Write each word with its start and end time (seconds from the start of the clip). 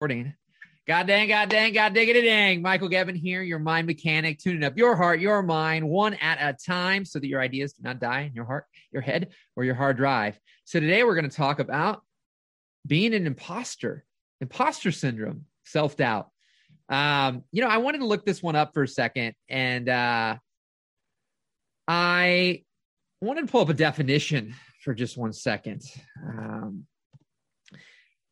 recording. 0.00 0.32
God 0.86 1.08
dang, 1.08 1.26
God 1.26 1.48
dang, 1.48 1.72
God 1.72 1.92
diggity 1.92 2.22
dang. 2.22 2.62
Michael 2.62 2.88
Gebben 2.88 3.16
here, 3.16 3.42
your 3.42 3.58
mind 3.58 3.84
mechanic, 3.84 4.38
tuning 4.38 4.62
up 4.62 4.78
your 4.78 4.94
heart, 4.94 5.18
your 5.18 5.42
mind, 5.42 5.88
one 5.88 6.14
at 6.14 6.38
a 6.40 6.56
time 6.56 7.04
so 7.04 7.18
that 7.18 7.26
your 7.26 7.40
ideas 7.40 7.72
do 7.72 7.82
not 7.82 7.98
die 7.98 8.20
in 8.20 8.32
your 8.32 8.44
heart, 8.44 8.66
your 8.92 9.02
head, 9.02 9.30
or 9.56 9.64
your 9.64 9.74
hard 9.74 9.96
drive. 9.96 10.38
So 10.66 10.78
today 10.78 11.02
we're 11.02 11.16
going 11.16 11.28
to 11.28 11.36
talk 11.36 11.58
about 11.58 12.02
being 12.86 13.12
an 13.12 13.26
imposter, 13.26 14.04
imposter 14.40 14.92
syndrome, 14.92 15.46
self 15.64 15.96
doubt. 15.96 16.28
Um, 16.88 17.42
you 17.50 17.60
know, 17.60 17.68
I 17.68 17.78
wanted 17.78 17.98
to 17.98 18.06
look 18.06 18.24
this 18.24 18.40
one 18.40 18.54
up 18.54 18.74
for 18.74 18.84
a 18.84 18.88
second 18.88 19.34
and 19.48 19.88
uh, 19.88 20.36
I 21.88 22.62
wanted 23.20 23.46
to 23.46 23.50
pull 23.50 23.62
up 23.62 23.68
a 23.68 23.74
definition 23.74 24.54
for 24.84 24.94
just 24.94 25.18
one 25.18 25.32
second. 25.32 25.82
Um, 26.24 26.86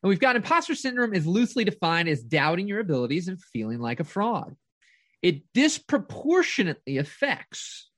and 0.07 0.11
we've 0.11 0.21
got 0.21 0.37
imposter 0.37 0.77
syndrome 0.77 1.15
is 1.15 1.27
loosely 1.27 1.65
defined 1.65 2.09
as 2.09 2.23
doubting 2.23 2.69
your 2.69 2.79
abilities 2.79 3.27
and 3.27 3.43
feeling 3.43 3.81
like 3.81 3.99
a 3.99 4.05
fraud. 4.05 4.55
It 5.21 5.43
disproportionately 5.53 6.99
affects 6.99 7.91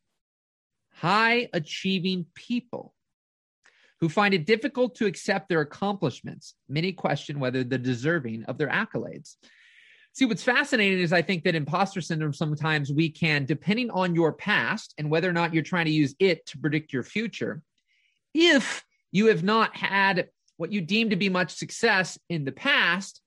high 0.94 1.50
achieving 1.52 2.24
people 2.34 2.94
who 4.00 4.08
find 4.08 4.32
it 4.32 4.46
difficult 4.46 4.94
to 4.94 5.04
accept 5.04 5.50
their 5.50 5.60
accomplishments. 5.60 6.54
Many 6.66 6.92
question 6.92 7.40
whether 7.40 7.62
they're 7.62 7.78
deserving 7.78 8.44
of 8.44 8.56
their 8.56 8.70
accolades. 8.70 9.34
See, 10.14 10.24
what's 10.24 10.42
fascinating 10.42 11.00
is 11.00 11.12
I 11.12 11.20
think 11.20 11.44
that 11.44 11.54
imposter 11.54 12.00
syndrome 12.00 12.32
sometimes 12.32 12.90
we 12.90 13.10
can, 13.10 13.44
depending 13.44 13.90
on 13.90 14.14
your 14.14 14.32
past 14.32 14.94
and 14.96 15.10
whether 15.10 15.28
or 15.28 15.34
not 15.34 15.52
you're 15.52 15.62
trying 15.62 15.84
to 15.84 15.92
use 15.92 16.14
it 16.18 16.46
to 16.46 16.56
predict 16.56 16.90
your 16.90 17.02
future, 17.02 17.60
if 18.32 18.82
you 19.12 19.27
have 19.27 19.44
not 19.44 19.77
had 19.77 20.30
what 20.58 20.72
you 20.72 20.82
deem 20.82 21.10
to 21.10 21.16
be 21.16 21.30
much 21.30 21.54
success 21.54 22.18
in 22.28 22.44
the 22.44 22.52
past, 22.52 23.22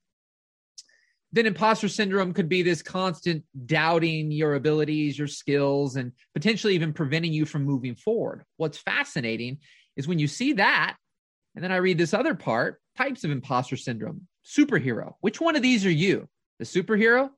then 1.31 1.45
imposter 1.45 1.87
syndrome 1.87 2.33
could 2.33 2.49
be 2.49 2.61
this 2.61 2.81
constant 2.81 3.45
doubting 3.65 4.31
your 4.31 4.53
abilities, 4.53 5.17
your 5.17 5.29
skills, 5.29 5.95
and 5.95 6.11
potentially 6.33 6.75
even 6.75 6.93
preventing 6.93 7.31
you 7.33 7.45
from 7.45 7.63
moving 7.63 7.95
forward. 7.95 8.43
What's 8.57 8.77
fascinating 8.77 9.59
is 9.95 10.07
when 10.07 10.19
you 10.19 10.27
see 10.27 10.53
that, 10.53 10.97
and 11.55 11.63
then 11.63 11.71
I 11.71 11.77
read 11.77 11.97
this 11.97 12.13
other 12.13 12.35
part 12.35 12.79
types 12.97 13.23
of 13.23 13.31
imposter 13.31 13.77
syndrome, 13.77 14.27
superhero. 14.45 15.13
Which 15.21 15.39
one 15.39 15.55
of 15.55 15.61
these 15.61 15.85
are 15.85 15.91
you? 15.91 16.27
The 16.59 16.65
superhero? 16.65 17.29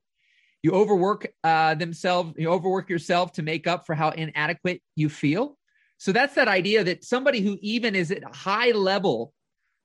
You 0.64 0.72
overwork 0.72 1.28
uh, 1.44 1.74
themselves, 1.74 2.32
you 2.36 2.48
overwork 2.48 2.88
yourself 2.88 3.32
to 3.34 3.42
make 3.42 3.66
up 3.66 3.86
for 3.86 3.94
how 3.94 4.10
inadequate 4.10 4.82
you 4.96 5.08
feel. 5.08 5.56
So 5.98 6.10
that's 6.10 6.34
that 6.34 6.48
idea 6.48 6.82
that 6.84 7.04
somebody 7.04 7.42
who 7.42 7.58
even 7.60 7.94
is 7.94 8.10
at 8.10 8.24
a 8.24 8.34
high 8.34 8.70
level 8.70 9.33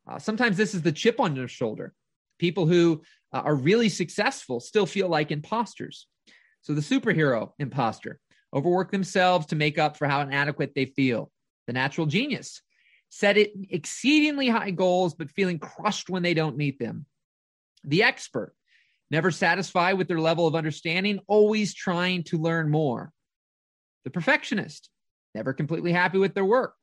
uh, 0.10 0.20
sometimes 0.20 0.58
this 0.58 0.74
is 0.74 0.82
the 0.82 0.92
chip 0.92 1.20
on 1.20 1.36
their 1.36 1.48
shoulder. 1.48 1.94
People 2.40 2.66
who 2.66 3.04
uh, 3.32 3.42
are 3.42 3.56
really 3.56 3.90
successful 3.90 4.60
still 4.60 4.86
feel 4.86 5.08
like 5.08 5.32
imposters. 5.32 6.08
So 6.62 6.74
the 6.74 6.82
superhero 6.82 7.52
imposter 7.60 8.20
overwork 8.54 8.92
themselves 8.92 9.48
to 9.48 9.56
make 9.56 9.78
up 9.78 9.98
for 9.98 10.08
how 10.08 10.22
inadequate 10.22 10.74
they 10.74 10.86
feel. 10.86 11.32
The 11.68 11.74
natural 11.74 12.08
genius 12.08 12.62
set 13.10 13.38
it 13.38 13.52
exceedingly 13.70 14.50
high 14.50 14.72
goals, 14.72 15.14
but 15.14 15.32
feeling 15.32 15.60
crushed 15.60 16.10
when 16.10 16.24
they 16.24 16.34
don't 16.34 16.58
meet 16.58 16.80
them. 16.80 17.06
The 17.84 18.04
expert 18.04 18.56
never 19.12 19.32
satisfied 19.32 19.94
with 19.94 20.08
their 20.08 20.20
level 20.20 20.48
of 20.48 20.56
understanding, 20.56 21.20
always 21.28 21.74
trying 21.74 22.24
to 22.26 22.38
learn 22.38 22.70
more. 22.70 23.12
The 24.04 24.12
perfectionist 24.12 24.90
never 25.36 25.54
completely 25.54 25.92
happy 25.92 26.18
with 26.18 26.34
their 26.34 26.46
work, 26.46 26.74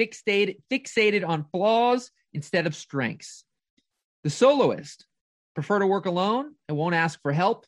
fixated, 0.00 0.56
fixated 0.70 1.26
on 1.26 1.44
flaws 1.52 2.10
instead 2.32 2.66
of 2.66 2.74
strengths. 2.74 3.44
The 4.24 4.30
soloist 4.30 5.06
prefer 5.54 5.80
to 5.80 5.86
work 5.86 6.06
alone 6.06 6.54
and 6.68 6.76
won't 6.76 6.94
ask 6.94 7.20
for 7.22 7.32
help 7.32 7.66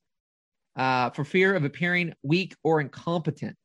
uh, 0.77 1.10
for 1.10 1.25
fear 1.25 1.55
of 1.55 1.64
appearing 1.64 2.14
weak 2.22 2.56
or 2.64 2.80
incompetent. 2.80 3.56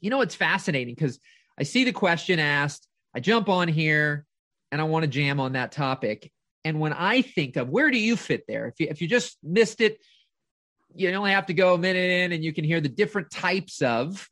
You 0.00 0.10
know, 0.10 0.20
it's 0.20 0.34
fascinating 0.34 0.94
because 0.94 1.18
I 1.58 1.62
see 1.62 1.84
the 1.84 1.92
question 1.92 2.38
asked, 2.38 2.86
I 3.14 3.20
jump 3.20 3.48
on 3.48 3.68
here 3.68 4.26
and 4.70 4.80
I 4.80 4.84
want 4.84 5.04
to 5.04 5.08
jam 5.08 5.40
on 5.40 5.52
that 5.52 5.72
topic. 5.72 6.30
And 6.64 6.80
when 6.80 6.92
I 6.92 7.22
think 7.22 7.56
of 7.56 7.68
where 7.68 7.90
do 7.90 7.98
you 7.98 8.16
fit 8.16 8.44
there, 8.48 8.66
if 8.66 8.80
you, 8.80 8.86
if 8.90 9.00
you 9.00 9.08
just 9.08 9.36
missed 9.42 9.80
it, 9.80 9.98
you 10.94 11.10
only 11.12 11.32
have 11.32 11.46
to 11.46 11.54
go 11.54 11.74
a 11.74 11.78
minute 11.78 12.10
in 12.10 12.32
and 12.32 12.44
you 12.44 12.52
can 12.52 12.64
hear 12.64 12.80
the 12.80 12.88
different 12.88 13.30
types 13.30 13.80
of 13.80 14.28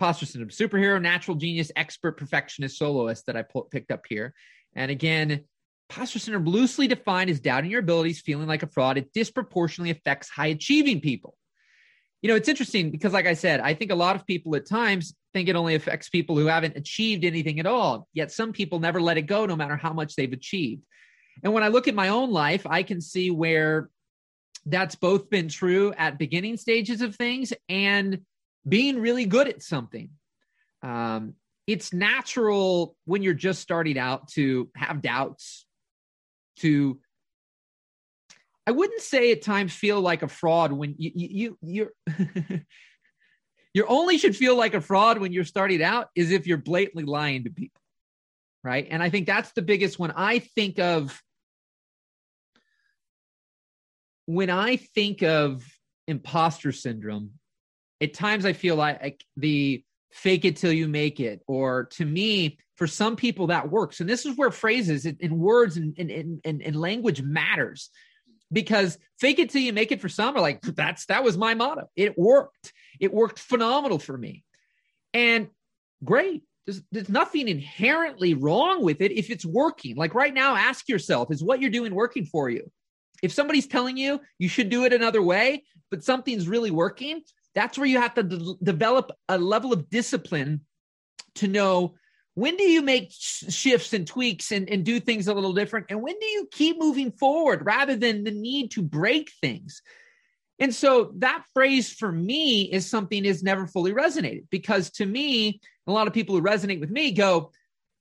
imposter 0.00 0.24
syndrome, 0.24 0.48
superhero, 0.48 1.00
natural 1.00 1.36
genius, 1.36 1.70
expert, 1.76 2.16
perfectionist, 2.16 2.78
soloist 2.78 3.26
that 3.26 3.36
I 3.36 3.44
picked 3.70 3.90
up 3.90 4.04
here. 4.08 4.32
And 4.74 4.90
again, 4.90 5.44
imposter 5.90 6.18
syndrome 6.18 6.46
loosely 6.46 6.88
defined 6.88 7.28
as 7.28 7.38
doubting 7.38 7.70
your 7.70 7.80
abilities, 7.80 8.20
feeling 8.20 8.48
like 8.48 8.62
a 8.62 8.66
fraud. 8.66 8.96
It 8.96 9.12
disproportionately 9.12 9.90
affects 9.90 10.30
high 10.30 10.46
achieving 10.46 11.00
people. 11.00 11.36
You 12.22 12.28
know, 12.28 12.36
it's 12.36 12.48
interesting 12.48 12.90
because, 12.90 13.12
like 13.12 13.26
I 13.26 13.34
said, 13.34 13.60
I 13.60 13.74
think 13.74 13.90
a 13.90 13.94
lot 13.94 14.16
of 14.16 14.26
people 14.26 14.56
at 14.56 14.66
times 14.66 15.14
think 15.34 15.50
it 15.50 15.56
only 15.56 15.74
affects 15.74 16.08
people 16.08 16.36
who 16.36 16.46
haven't 16.46 16.76
achieved 16.76 17.24
anything 17.24 17.60
at 17.60 17.66
all. 17.66 18.08
Yet 18.14 18.32
some 18.32 18.52
people 18.52 18.80
never 18.80 19.02
let 19.02 19.18
it 19.18 19.22
go, 19.22 19.44
no 19.44 19.56
matter 19.56 19.76
how 19.76 19.92
much 19.92 20.16
they've 20.16 20.32
achieved. 20.32 20.82
And 21.42 21.52
when 21.52 21.62
I 21.62 21.68
look 21.68 21.88
at 21.88 21.94
my 21.94 22.08
own 22.08 22.30
life, 22.30 22.66
I 22.66 22.84
can 22.84 23.02
see 23.02 23.30
where 23.30 23.90
that's 24.64 24.94
both 24.94 25.28
been 25.28 25.48
true 25.48 25.92
at 25.96 26.18
beginning 26.18 26.56
stages 26.56 27.00
of 27.02 27.16
things 27.16 27.52
and 27.68 28.20
being 28.68 29.00
really 29.00 29.26
good 29.26 29.48
at 29.48 29.62
something. 29.62 30.10
Um, 30.82 31.34
it's 31.66 31.92
natural 31.92 32.96
when 33.04 33.22
you're 33.22 33.34
just 33.34 33.60
starting 33.60 33.98
out 33.98 34.28
to 34.28 34.70
have 34.74 35.02
doubts, 35.02 35.66
to 36.58 37.00
I 38.66 38.72
wouldn't 38.72 39.00
say 39.00 39.32
at 39.32 39.42
times 39.42 39.72
feel 39.72 40.00
like 40.00 40.22
a 40.22 40.28
fraud 40.28 40.72
when 40.72 40.94
you 40.98 41.10
you, 41.14 41.58
you 41.60 41.90
you're 42.06 42.64
you 43.74 43.84
only 43.86 44.18
should 44.18 44.36
feel 44.36 44.56
like 44.56 44.74
a 44.74 44.80
fraud 44.80 45.18
when 45.18 45.32
you're 45.32 45.44
starting 45.44 45.82
out 45.82 46.08
is 46.14 46.30
if 46.30 46.46
you're 46.46 46.58
blatantly 46.58 47.04
lying 47.04 47.44
to 47.44 47.50
people. 47.50 47.80
Right. 48.62 48.86
And 48.90 49.02
I 49.02 49.08
think 49.10 49.26
that's 49.26 49.52
the 49.52 49.62
biggest 49.62 49.98
one. 49.98 50.12
I 50.14 50.40
think 50.40 50.78
of 50.78 51.20
when 54.26 54.50
I 54.50 54.76
think 54.76 55.22
of 55.22 55.66
imposter 56.06 56.70
syndrome, 56.70 57.32
at 58.00 58.14
times 58.14 58.44
I 58.44 58.52
feel 58.52 58.76
like 58.76 59.24
the 59.36 59.84
fake 60.12 60.44
it 60.44 60.56
till 60.56 60.72
you 60.72 60.88
make 60.88 61.20
it, 61.20 61.42
or 61.46 61.84
to 61.92 62.04
me, 62.04 62.58
for 62.76 62.86
some 62.86 63.14
people 63.14 63.48
that 63.48 63.70
works. 63.70 64.00
And 64.00 64.08
this 64.08 64.24
is 64.24 64.36
where 64.36 64.50
phrases 64.50 65.04
and 65.04 65.38
words 65.38 65.76
and, 65.76 65.94
and, 65.98 66.40
and, 66.44 66.62
and 66.62 66.76
language 66.76 67.20
matters 67.20 67.90
because 68.52 68.98
fake 69.20 69.38
it 69.38 69.50
till 69.50 69.60
you 69.60 69.72
make 69.72 69.92
it 69.92 70.00
for 70.00 70.08
some 70.08 70.36
are 70.36 70.40
like, 70.40 70.62
that's, 70.62 71.06
that 71.06 71.22
was 71.22 71.36
my 71.36 71.54
motto. 71.54 71.88
It 71.94 72.18
worked. 72.18 72.72
It 72.98 73.12
worked 73.12 73.38
phenomenal 73.38 73.98
for 73.98 74.16
me. 74.16 74.44
And 75.12 75.48
great. 76.02 76.42
There's, 76.66 76.82
there's 76.90 77.08
nothing 77.08 77.48
inherently 77.48 78.34
wrong 78.34 78.82
with 78.82 79.00
it 79.00 79.12
if 79.12 79.30
it's 79.30 79.44
working. 79.44 79.96
Like 79.96 80.14
right 80.14 80.32
now, 80.32 80.56
ask 80.56 80.88
yourself, 80.88 81.30
is 81.30 81.44
what 81.44 81.60
you're 81.60 81.70
doing 81.70 81.94
working 81.94 82.24
for 82.24 82.48
you? 82.48 82.70
If 83.22 83.32
somebody's 83.32 83.66
telling 83.66 83.96
you 83.96 84.20
you 84.38 84.48
should 84.48 84.70
do 84.70 84.84
it 84.84 84.92
another 84.92 85.22
way, 85.22 85.64
but 85.90 86.02
something's 86.02 86.48
really 86.48 86.70
working, 86.70 87.22
that's 87.54 87.78
where 87.78 87.86
you 87.86 88.00
have 88.00 88.14
to 88.14 88.22
de- 88.22 88.54
develop 88.62 89.10
a 89.28 89.38
level 89.38 89.72
of 89.72 89.90
discipline 89.90 90.62
to 91.36 91.48
know 91.48 91.94
when 92.34 92.56
do 92.56 92.64
you 92.64 92.82
make 92.82 93.12
shifts 93.12 93.92
and 93.92 94.06
tweaks 94.06 94.52
and, 94.52 94.68
and 94.68 94.84
do 94.84 95.00
things 95.00 95.28
a 95.28 95.34
little 95.34 95.52
different 95.52 95.86
and 95.90 96.00
when 96.00 96.18
do 96.18 96.26
you 96.26 96.48
keep 96.50 96.78
moving 96.78 97.12
forward 97.12 97.64
rather 97.64 97.96
than 97.96 98.24
the 98.24 98.30
need 98.30 98.70
to 98.72 98.82
break 98.82 99.32
things. 99.40 99.82
And 100.58 100.74
so 100.74 101.12
that 101.16 101.44
phrase 101.54 101.90
for 101.90 102.12
me 102.12 102.62
is 102.62 102.88
something 102.88 103.24
is 103.24 103.42
never 103.42 103.66
fully 103.66 103.92
resonated 103.92 104.44
because 104.50 104.90
to 104.92 105.06
me 105.06 105.60
a 105.86 105.92
lot 105.92 106.06
of 106.06 106.12
people 106.12 106.36
who 106.36 106.42
resonate 106.42 106.80
with 106.80 106.90
me 106.90 107.12
go 107.12 107.50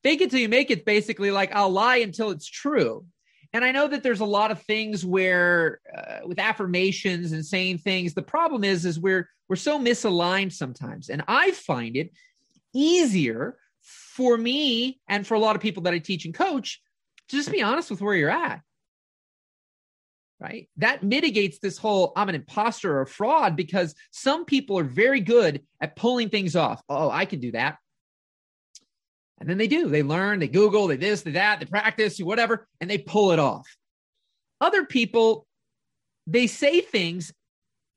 fake 0.04 0.22
it 0.22 0.30
till 0.30 0.40
you 0.40 0.50
make 0.50 0.70
it 0.70 0.86
basically 0.86 1.32
like 1.32 1.54
i'll 1.56 1.72
lie 1.72 1.98
until 1.98 2.30
it's 2.30 2.48
true 2.48 3.06
and 3.54 3.66
I 3.66 3.72
know 3.72 3.88
that 3.88 4.04
there's 4.04 4.20
a 4.20 4.26
lot 4.26 4.52
of 4.52 4.62
things 4.64 5.04
where 5.04 5.80
uh, 5.96 6.28
with 6.28 6.40
affirmations 6.40 7.32
and 7.32 7.46
saying 7.46 7.80
things, 7.80 8.14
the 8.14 8.22
problem 8.22 8.64
is 8.64 8.86
is 8.86 9.00
we're 9.00 9.28
we're 9.48 9.56
so 9.56 9.80
misaligned 9.80 10.54
sometimes. 10.54 11.10
And 11.10 11.24
I 11.28 11.52
find 11.52 11.98
it 11.98 12.12
easier 12.74 13.58
for 13.82 14.38
me 14.38 15.00
and 15.08 15.26
for 15.26 15.34
a 15.34 15.40
lot 15.40 15.56
of 15.56 15.62
people 15.62 15.84
that 15.84 15.94
I 15.94 16.00
teach 16.00 16.26
and 16.26 16.34
coach 16.34 16.82
to 17.30 17.36
just 17.36 17.52
be 17.52 17.64
honest 17.64 17.90
with 17.90 18.02
where 18.02 18.16
you're 18.16 18.30
at. 18.30 18.62
Right? 20.40 20.70
That 20.78 21.04
mitigates 21.04 21.58
this 21.60 21.78
whole 21.78 22.14
I'm 22.16 22.30
an 22.30 22.36
imposter 22.36 23.00
or 23.00 23.08
fraud 23.08 23.56
because 23.56 23.96
some 24.12 24.46
people 24.46 24.78
are 24.78 24.84
very 24.84 25.22
good 25.22 25.64
at 25.82 25.96
pulling 25.96 26.30
things 26.30 26.56
off. 26.56 26.82
Oh, 26.88 27.10
I 27.10 27.26
can 27.26 27.40
do 27.40 27.52
that. 27.54 27.78
And 29.40 29.50
then 29.50 29.58
they 29.58 29.68
do. 29.68 29.88
They 29.88 30.04
learn, 30.04 30.40
they 30.40 30.48
Google, 30.48 30.88
they 30.88 30.98
this, 30.98 31.22
they 31.22 31.32
that, 31.32 31.60
they 31.60 31.66
practice, 31.66 32.20
whatever, 32.20 32.68
and 32.82 32.90
they 32.90 32.98
pull 32.98 33.32
it 33.32 33.40
off. 33.40 33.68
Other 34.60 34.86
people, 34.86 35.48
they 36.28 36.48
say 36.48 36.82
things 36.82 37.34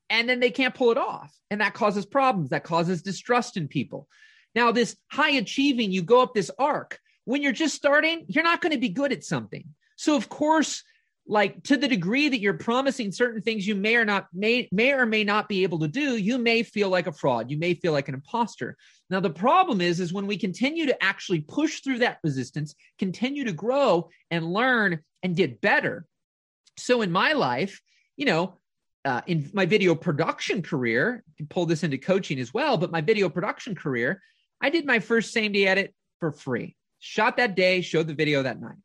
and 0.09 0.29
then 0.29 0.39
they 0.39 0.51
can't 0.51 0.75
pull 0.75 0.91
it 0.91 0.97
off. 0.97 1.33
And 1.49 1.61
that 1.61 1.73
causes 1.73 2.05
problems. 2.05 2.49
That 2.49 2.63
causes 2.63 3.01
distrust 3.01 3.57
in 3.57 3.67
people. 3.67 4.07
Now, 4.55 4.71
this 4.71 4.95
high 5.11 5.31
achieving, 5.31 5.91
you 5.91 6.01
go 6.01 6.21
up 6.21 6.33
this 6.33 6.51
arc. 6.57 6.99
When 7.25 7.41
you're 7.41 7.51
just 7.51 7.75
starting, 7.75 8.25
you're 8.27 8.43
not 8.43 8.61
going 8.61 8.73
to 8.73 8.79
be 8.79 8.89
good 8.89 9.11
at 9.11 9.23
something. 9.23 9.65
So, 9.95 10.15
of 10.15 10.29
course, 10.29 10.83
like 11.25 11.63
to 11.63 11.77
the 11.77 11.87
degree 11.87 12.27
that 12.27 12.39
you're 12.39 12.53
promising 12.53 13.11
certain 13.11 13.41
things 13.41 13.65
you 13.65 13.75
may 13.75 13.95
or 13.95 14.03
not 14.03 14.27
may 14.33 14.67
may 14.71 14.91
or 14.91 15.05
may 15.05 15.23
not 15.23 15.47
be 15.47 15.63
able 15.63 15.79
to 15.79 15.87
do 15.87 16.17
you 16.17 16.37
may 16.37 16.63
feel 16.63 16.89
like 16.89 17.07
a 17.07 17.11
fraud. 17.11 17.49
You 17.49 17.57
may 17.57 17.73
feel 17.73 17.93
like 17.93 18.09
an 18.09 18.15
imposter. 18.15 18.75
Now 19.09 19.19
the 19.19 19.29
problem 19.29 19.79
is 19.79 19.99
is 19.99 20.11
when 20.11 20.27
we 20.27 20.37
continue 20.37 20.85
to 20.87 21.03
actually 21.03 21.41
push 21.41 21.81
through 21.81 21.99
that 21.99 22.19
resistance 22.23 22.75
continue 22.99 23.45
to 23.45 23.53
grow 23.53 24.09
and 24.31 24.51
learn 24.51 24.99
and 25.21 25.35
get 25.35 25.61
better. 25.61 26.05
So 26.77 27.01
in 27.01 27.11
my 27.11 27.33
life 27.33 27.81
you 28.17 28.25
know 28.25 28.59
uh, 29.05 29.21
in 29.27 29.49
my 29.53 29.65
video 29.65 29.95
production 29.95 30.61
career 30.61 31.23
pull 31.49 31.65
this 31.65 31.83
into 31.83 31.97
coaching 31.97 32.39
as 32.39 32.53
well 32.53 32.77
but 32.77 32.91
my 32.91 33.01
video 33.01 33.27
production 33.27 33.75
career 33.75 34.21
i 34.61 34.69
did 34.69 34.85
my 34.85 34.99
first 34.99 35.33
same 35.33 35.51
day 35.51 35.67
edit 35.67 35.93
for 36.19 36.31
free. 36.31 36.75
Shot 36.99 37.35
that 37.35 37.53
day 37.55 37.81
showed 37.81 38.07
the 38.07 38.13
video 38.13 38.43
that 38.43 38.61
night 38.61 38.77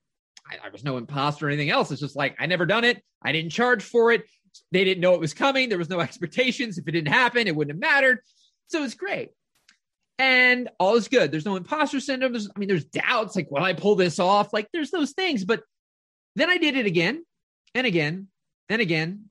I, 0.50 0.66
I 0.66 0.70
was 0.70 0.84
no 0.84 0.96
imposter 0.96 1.46
or 1.46 1.50
anything 1.50 1.70
else. 1.70 1.90
It's 1.90 2.00
just 2.00 2.16
like 2.16 2.36
I 2.38 2.46
never 2.46 2.66
done 2.66 2.84
it. 2.84 3.02
I 3.22 3.32
didn't 3.32 3.52
charge 3.52 3.82
for 3.82 4.12
it. 4.12 4.24
They 4.72 4.84
didn't 4.84 5.00
know 5.00 5.14
it 5.14 5.20
was 5.20 5.34
coming. 5.34 5.68
There 5.68 5.78
was 5.78 5.88
no 5.88 6.00
expectations. 6.08 6.78
If 6.78 6.88
it 6.88 6.92
didn't 6.92 7.12
happen, 7.12 7.46
it 7.46 7.54
wouldn't 7.54 7.74
have 7.74 7.80
mattered. 7.80 8.20
So 8.68 8.82
it's 8.84 8.94
great. 8.94 9.30
And 10.18 10.68
all 10.80 10.96
is 10.96 11.08
good. 11.08 11.30
There's 11.30 11.46
no 11.46 11.56
imposter 11.56 12.00
syndrome. 12.00 12.32
There's, 12.32 12.48
I 12.54 12.58
mean, 12.58 12.68
there's 12.68 12.84
doubts 12.84 13.36
like, 13.36 13.50
will 13.50 13.62
I 13.62 13.72
pull 13.72 13.94
this 13.94 14.18
off? 14.18 14.52
Like, 14.52 14.68
there's 14.72 14.90
those 14.90 15.12
things. 15.12 15.44
But 15.44 15.62
then 16.34 16.50
I 16.50 16.58
did 16.58 16.76
it 16.76 16.86
again 16.86 17.24
and 17.74 17.86
again 17.86 18.26
and 18.68 18.82
again 18.82 19.30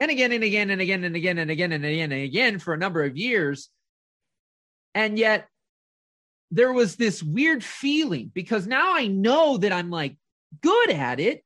and 0.00 0.10
again 0.10 0.32
and 0.32 0.44
again 0.44 0.70
and 0.70 0.80
again 0.80 1.04
and 1.04 1.16
again 1.16 1.38
and 1.38 1.50
again 1.50 1.72
and 1.72 1.84
again 1.84 2.12
and 2.12 2.22
again 2.22 2.58
for 2.58 2.72
a 2.72 2.78
number 2.78 3.04
of 3.04 3.16
years. 3.18 3.68
And 4.94 5.18
yet 5.18 5.46
there 6.50 6.72
was 6.72 6.96
this 6.96 7.22
weird 7.22 7.62
feeling 7.62 8.30
because 8.32 8.66
now 8.66 8.94
I 8.94 9.08
know 9.08 9.58
that 9.58 9.72
I'm 9.72 9.90
like 9.90 10.16
good 10.60 10.90
at 10.90 11.20
it, 11.20 11.44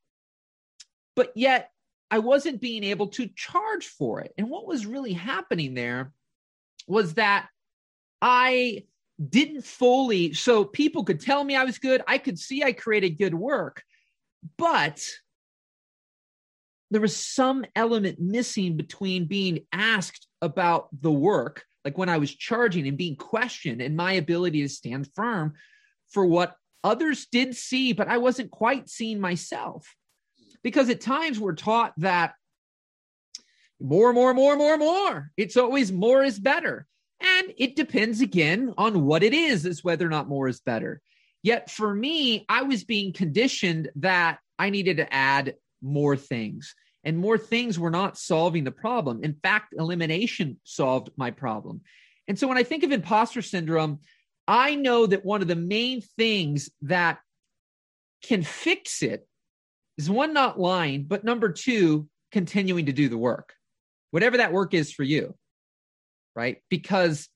but 1.15 1.33
yet 1.37 1.71
I 2.11 2.21
wasn't 2.21 2.61
being 2.61 2.85
able 2.85 3.09
to 3.09 3.29
charge 3.35 3.87
for 3.87 4.21
it. 4.21 4.33
And 4.39 4.49
what 4.49 4.67
was 4.67 4.87
really 4.87 5.13
happening 5.13 5.75
there 5.75 6.13
was 6.87 7.15
that 7.15 7.49
I 8.23 8.85
didn't 9.29 9.65
fully, 9.65 10.33
so 10.33 10.65
people 10.65 11.05
could 11.05 11.21
tell 11.21 11.43
me 11.43 11.57
I 11.57 11.65
was 11.65 11.79
good. 11.79 12.03
I 12.07 12.19
could 12.19 12.39
see 12.39 12.63
I 12.63 12.73
created 12.73 13.19
good 13.19 13.35
work, 13.35 13.83
but 14.57 15.05
there 16.91 17.01
was 17.01 17.17
some 17.17 17.67
element 17.77 18.19
missing 18.19 18.77
between 18.77 19.27
being 19.27 19.61
asked 19.73 20.27
about 20.41 20.89
the 20.99 21.13
work, 21.13 21.65
like 21.85 21.99
when 21.99 22.09
I 22.09 22.19
was 22.19 22.35
charging 22.35 22.89
and 22.89 22.97
being 22.97 23.17
questioned, 23.17 23.83
and 23.83 23.97
my 23.97 24.13
ability 24.13 24.63
to 24.63 24.69
stand 24.69 25.11
firm 25.15 25.55
for 26.09 26.25
what 26.25 26.57
Others 26.85 27.27
did 27.31 27.57
see, 27.57 27.93
but 27.93 28.09
I 28.09 28.19
wasn't 28.19 28.51
quite 28.51 28.89
seeing 28.89 29.21
myself. 29.21 29.95
Because 30.63 30.89
at 30.91 31.01
times 31.01 31.39
we're 31.39 31.55
taught 31.55 31.93
that 31.99 32.35
more, 33.81 34.13
more, 34.13 34.35
more, 34.35 34.57
more, 34.57 34.77
more. 34.77 35.31
It's 35.37 35.57
always 35.57 35.93
more 35.93 36.25
is 36.25 36.39
better. 36.39 36.87
And 37.21 37.53
it 37.57 37.77
depends 37.77 38.21
again 38.21 38.75
on 38.77 39.05
what 39.05 39.23
it 39.23 39.35
is, 39.35 39.67
as 39.67 39.85
whether 39.85 40.07
or 40.07 40.11
not 40.11 40.29
more 40.29 40.49
is 40.49 40.61
better. 40.61 41.01
Yet 41.43 41.71
for 41.71 41.95
me, 41.95 42.45
I 42.49 42.63
was 42.63 42.85
being 42.85 43.13
conditioned 43.13 43.91
that 43.97 44.39
I 44.59 44.71
needed 44.71 44.97
to 44.97 45.13
add 45.13 45.55
more 45.81 46.17
things, 46.17 46.75
and 47.05 47.17
more 47.17 47.39
things 47.39 47.79
were 47.79 47.91
not 47.91 48.19
solving 48.19 48.65
the 48.65 48.73
problem. 48.73 49.21
In 49.23 49.35
fact, 49.35 49.75
elimination 49.77 50.59
solved 50.65 51.11
my 51.17 51.31
problem. 51.31 51.83
And 52.27 52.39
so 52.39 52.49
when 52.49 52.59
I 52.59 52.65
think 52.65 52.83
of 52.83 52.91
imposter 52.91 53.43
syndrome, 53.43 54.01
I 54.49 54.77
know 54.77 55.07
that 55.07 55.27
one 55.27 55.43
of 55.43 55.49
the 55.49 55.55
main 55.55 56.01
things 56.01 56.71
that 56.83 57.19
can 58.23 58.43
fix 58.43 59.03
it 59.03 59.29
is 59.99 60.09
one, 60.09 60.33
not 60.33 60.59
lying, 60.59 61.05
but 61.05 61.23
number 61.23 61.53
two, 61.53 62.09
continuing 62.33 62.87
to 62.87 62.93
do 62.93 63.11
the 63.11 63.19
work, 63.19 63.55
whatever 64.11 64.39
that 64.39 64.53
work 64.53 64.73
is 64.73 64.91
for 64.91 65.03
you. 65.03 65.35
Right. 66.35 66.63
Because 66.71 67.29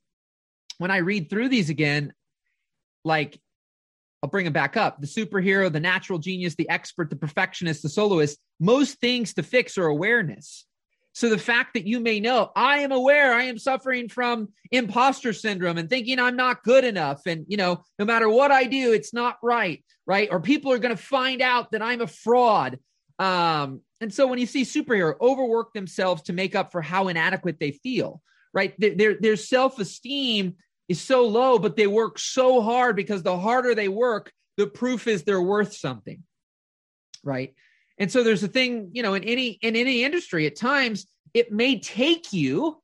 when 0.78 0.90
I 0.90 0.98
read 0.98 1.28
through 1.28 1.50
these 1.50 1.70
again, 1.70 2.14
like 3.04 3.38
I'll 4.22 4.30
bring 4.30 4.44
them 4.44 4.52
back 4.52 4.76
up 4.76 5.00
the 5.00 5.06
superhero, 5.06 5.70
the 5.70 5.80
natural 5.80 6.18
genius, 6.18 6.54
the 6.54 6.68
expert, 6.70 7.10
the 7.10 7.16
perfectionist, 7.16 7.82
the 7.82 7.88
soloist, 7.88 8.38
most 8.60 9.00
things 9.00 9.34
to 9.34 9.42
fix 9.42 9.76
are 9.76 9.86
awareness. 9.86 10.64
So 11.12 11.28
the 11.28 11.38
fact 11.38 11.74
that 11.74 11.86
you 11.86 12.00
may 12.00 12.20
know, 12.20 12.50
I 12.56 12.78
am 12.78 12.92
aware 12.92 13.34
I 13.34 13.44
am 13.44 13.58
suffering 13.58 14.08
from 14.08 14.48
imposter 14.70 15.32
syndrome 15.32 15.76
and 15.76 15.88
thinking 15.88 16.18
I'm 16.18 16.36
not 16.36 16.62
good 16.62 16.84
enough. 16.84 17.26
And, 17.26 17.44
you 17.48 17.58
know, 17.58 17.84
no 17.98 18.04
matter 18.04 18.28
what 18.28 18.50
I 18.50 18.64
do, 18.64 18.92
it's 18.92 19.12
not 19.12 19.36
right. 19.42 19.84
Right. 20.06 20.28
Or 20.30 20.40
people 20.40 20.72
are 20.72 20.78
going 20.78 20.96
to 20.96 21.02
find 21.02 21.42
out 21.42 21.72
that 21.72 21.82
I'm 21.82 22.00
a 22.00 22.06
fraud. 22.06 22.78
Um, 23.18 23.82
and 24.00 24.12
so 24.12 24.26
when 24.26 24.38
you 24.38 24.46
see 24.46 24.62
superhero 24.62 25.14
overwork 25.20 25.74
themselves 25.74 26.22
to 26.22 26.32
make 26.32 26.56
up 26.56 26.72
for 26.72 26.82
how 26.82 27.08
inadequate 27.08 27.60
they 27.60 27.70
feel, 27.70 28.20
right? 28.52 28.74
Their, 28.80 28.94
their, 28.94 29.14
their 29.20 29.36
self 29.36 29.78
esteem 29.78 30.56
is 30.88 31.00
so 31.00 31.26
low, 31.26 31.58
but 31.58 31.76
they 31.76 31.86
work 31.86 32.18
so 32.18 32.60
hard 32.62 32.96
because 32.96 33.22
the 33.22 33.38
harder 33.38 33.74
they 33.74 33.88
work, 33.88 34.32
the 34.56 34.66
proof 34.66 35.06
is 35.06 35.22
they're 35.22 35.40
worth 35.40 35.74
something. 35.74 36.24
Right. 37.22 37.54
And 37.98 38.10
so 38.10 38.22
there's 38.22 38.42
a 38.42 38.48
thing, 38.48 38.90
you 38.92 39.02
know, 39.02 39.14
in 39.14 39.24
any 39.24 39.58
in 39.62 39.76
any 39.76 40.04
industry, 40.04 40.46
at 40.46 40.56
times 40.56 41.06
it 41.34 41.52
may 41.52 41.78
take 41.78 42.32
you, 42.32 42.80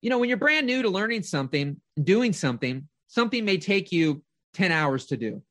you 0.00 0.10
know, 0.10 0.18
when 0.18 0.28
you're 0.28 0.38
brand 0.38 0.66
new 0.66 0.82
to 0.82 0.88
learning 0.88 1.22
something, 1.22 1.80
doing 2.02 2.32
something, 2.32 2.88
something 3.08 3.44
may 3.44 3.58
take 3.58 3.92
you 3.92 4.22
10 4.54 4.72
hours 4.72 5.06
to 5.06 5.16
do. 5.16 5.42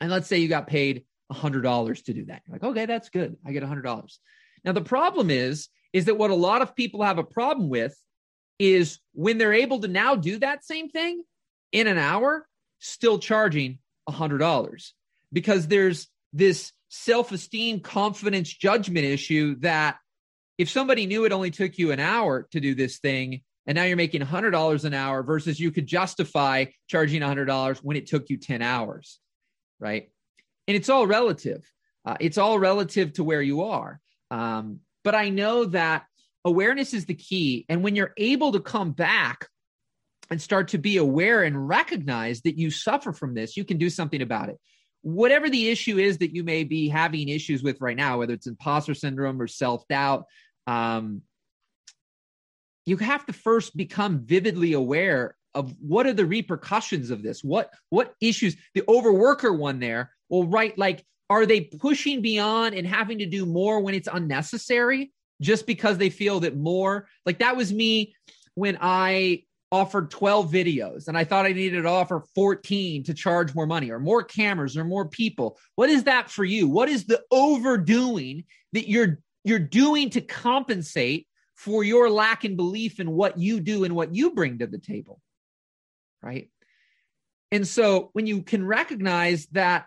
And 0.00 0.10
let's 0.10 0.26
say 0.26 0.38
you 0.38 0.48
got 0.48 0.66
paid 0.66 1.04
$100 1.32 2.04
to 2.04 2.14
do 2.14 2.24
that. 2.26 2.42
You're 2.46 2.54
like, 2.54 2.64
okay, 2.64 2.86
that's 2.86 3.10
good. 3.10 3.36
I 3.46 3.52
get 3.52 3.62
$100. 3.62 4.18
Now, 4.64 4.72
the 4.72 4.80
problem 4.80 5.30
is, 5.30 5.68
is 5.92 6.06
that 6.06 6.18
what 6.18 6.30
a 6.30 6.34
lot 6.34 6.62
of 6.62 6.74
people 6.74 7.02
have 7.02 7.18
a 7.18 7.24
problem 7.24 7.68
with 7.68 7.96
is 8.58 8.98
when 9.12 9.38
they're 9.38 9.52
able 9.52 9.80
to 9.80 9.88
now 9.88 10.14
do 10.14 10.38
that 10.38 10.64
same 10.64 10.88
thing 10.88 11.22
in 11.72 11.86
an 11.86 11.98
hour, 11.98 12.46
still 12.78 13.18
charging 13.18 13.78
$100 14.08 14.92
because 15.32 15.66
there's 15.66 16.08
this 16.32 16.72
self 16.88 17.32
esteem, 17.32 17.80
confidence, 17.80 18.52
judgment 18.52 19.06
issue 19.06 19.56
that 19.60 19.96
if 20.58 20.68
somebody 20.68 21.06
knew 21.06 21.24
it 21.24 21.32
only 21.32 21.50
took 21.50 21.78
you 21.78 21.92
an 21.92 22.00
hour 22.00 22.46
to 22.52 22.60
do 22.60 22.74
this 22.74 22.98
thing, 22.98 23.42
and 23.66 23.76
now 23.76 23.84
you're 23.84 23.96
making 23.96 24.20
$100 24.20 24.84
an 24.84 24.94
hour 24.94 25.22
versus 25.22 25.60
you 25.60 25.70
could 25.70 25.86
justify 25.86 26.66
charging 26.88 27.22
$100 27.22 27.78
when 27.78 27.96
it 27.96 28.06
took 28.06 28.28
you 28.28 28.36
10 28.36 28.62
hours, 28.62 29.20
right? 29.78 30.10
And 30.66 30.76
it's 30.76 30.88
all 30.88 31.06
relative. 31.06 31.62
Uh, 32.04 32.16
it's 32.20 32.38
all 32.38 32.58
relative 32.58 33.12
to 33.14 33.24
where 33.24 33.42
you 33.42 33.62
are. 33.62 34.00
Um, 34.30 34.80
but 35.04 35.14
I 35.14 35.28
know 35.28 35.66
that 35.66 36.04
awareness 36.44 36.94
is 36.94 37.06
the 37.06 37.14
key. 37.14 37.64
And 37.68 37.82
when 37.82 37.96
you're 37.96 38.14
able 38.16 38.52
to 38.52 38.60
come 38.60 38.92
back 38.92 39.48
and 40.30 40.40
start 40.40 40.68
to 40.68 40.78
be 40.78 40.96
aware 40.96 41.42
and 41.42 41.68
recognize 41.68 42.42
that 42.42 42.58
you 42.58 42.70
suffer 42.70 43.12
from 43.12 43.34
this, 43.34 43.56
you 43.56 43.64
can 43.64 43.78
do 43.78 43.90
something 43.90 44.22
about 44.22 44.48
it 44.48 44.58
whatever 45.02 45.48
the 45.48 45.68
issue 45.68 45.98
is 45.98 46.18
that 46.18 46.34
you 46.34 46.44
may 46.44 46.64
be 46.64 46.88
having 46.88 47.28
issues 47.28 47.62
with 47.62 47.80
right 47.80 47.96
now, 47.96 48.18
whether 48.18 48.34
it's 48.34 48.46
imposter 48.46 48.94
syndrome 48.94 49.40
or 49.40 49.46
self 49.46 49.86
doubt, 49.88 50.24
um, 50.66 51.22
you 52.86 52.96
have 52.96 53.24
to 53.26 53.32
first 53.32 53.76
become 53.76 54.24
vividly 54.24 54.72
aware 54.72 55.36
of 55.54 55.74
what 55.80 56.06
are 56.06 56.12
the 56.12 56.26
repercussions 56.26 57.10
of 57.10 57.22
this. 57.22 57.42
What 57.42 57.72
what 57.90 58.14
issues? 58.20 58.56
The 58.74 58.82
overworker 58.82 59.56
one 59.56 59.80
there. 59.80 60.12
Well, 60.28 60.44
right, 60.44 60.76
like 60.78 61.04
are 61.28 61.46
they 61.46 61.62
pushing 61.62 62.22
beyond 62.22 62.74
and 62.74 62.86
having 62.86 63.18
to 63.18 63.26
do 63.26 63.46
more 63.46 63.80
when 63.80 63.94
it's 63.94 64.08
unnecessary 64.12 65.12
just 65.40 65.66
because 65.66 65.98
they 65.98 66.10
feel 66.10 66.40
that 66.40 66.56
more? 66.56 67.08
Like 67.24 67.38
that 67.38 67.56
was 67.56 67.72
me 67.72 68.14
when 68.54 68.78
I 68.80 69.44
offered 69.72 70.10
12 70.10 70.50
videos 70.50 71.06
and 71.06 71.16
I 71.16 71.24
thought 71.24 71.46
I 71.46 71.52
needed 71.52 71.82
to 71.82 71.88
offer 71.88 72.24
14 72.34 73.04
to 73.04 73.14
charge 73.14 73.54
more 73.54 73.66
money 73.66 73.90
or 73.90 74.00
more 74.00 74.22
cameras 74.22 74.76
or 74.76 74.84
more 74.84 75.08
people. 75.08 75.58
What 75.76 75.90
is 75.90 76.04
that 76.04 76.30
for 76.30 76.44
you? 76.44 76.68
What 76.68 76.88
is 76.88 77.04
the 77.04 77.22
overdoing 77.30 78.44
that 78.72 78.88
you're 78.88 79.20
you're 79.44 79.58
doing 79.58 80.10
to 80.10 80.20
compensate 80.20 81.26
for 81.54 81.84
your 81.84 82.10
lack 82.10 82.44
in 82.44 82.56
belief 82.56 83.00
in 83.00 83.10
what 83.10 83.38
you 83.38 83.60
do 83.60 83.84
and 83.84 83.94
what 83.94 84.14
you 84.14 84.32
bring 84.32 84.58
to 84.58 84.66
the 84.66 84.78
table? 84.78 85.20
Right? 86.22 86.50
And 87.52 87.66
so 87.66 88.10
when 88.12 88.26
you 88.26 88.42
can 88.42 88.66
recognize 88.66 89.46
that 89.52 89.86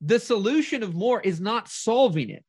the 0.00 0.20
solution 0.20 0.82
of 0.82 0.94
more 0.94 1.20
is 1.20 1.40
not 1.40 1.68
solving 1.68 2.30
it. 2.30 2.44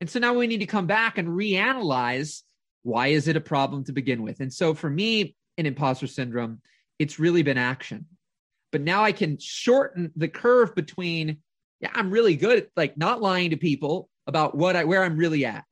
And 0.00 0.10
so 0.10 0.18
now 0.18 0.34
we 0.34 0.46
need 0.46 0.58
to 0.58 0.66
come 0.66 0.86
back 0.86 1.18
and 1.18 1.28
reanalyze 1.28 2.42
why 2.82 3.08
is 3.08 3.26
it 3.26 3.36
a 3.36 3.40
problem 3.40 3.84
to 3.84 3.92
begin 3.92 4.22
with? 4.22 4.40
And 4.40 4.52
so 4.52 4.74
for 4.74 4.88
me, 4.88 5.34
in 5.56 5.66
imposter 5.66 6.06
syndrome, 6.06 6.60
it's 6.98 7.18
really 7.18 7.42
been 7.42 7.58
action. 7.58 8.06
But 8.72 8.82
now 8.82 9.02
I 9.02 9.12
can 9.12 9.38
shorten 9.38 10.12
the 10.16 10.28
curve 10.28 10.74
between, 10.74 11.38
yeah, 11.80 11.90
I'm 11.94 12.10
really 12.10 12.36
good 12.36 12.58
at 12.58 12.68
like 12.76 12.96
not 12.96 13.22
lying 13.22 13.50
to 13.50 13.56
people 13.56 14.08
about 14.26 14.54
what 14.54 14.76
I 14.76 14.84
where 14.84 15.02
I'm 15.02 15.16
really 15.16 15.44
at. 15.44 15.64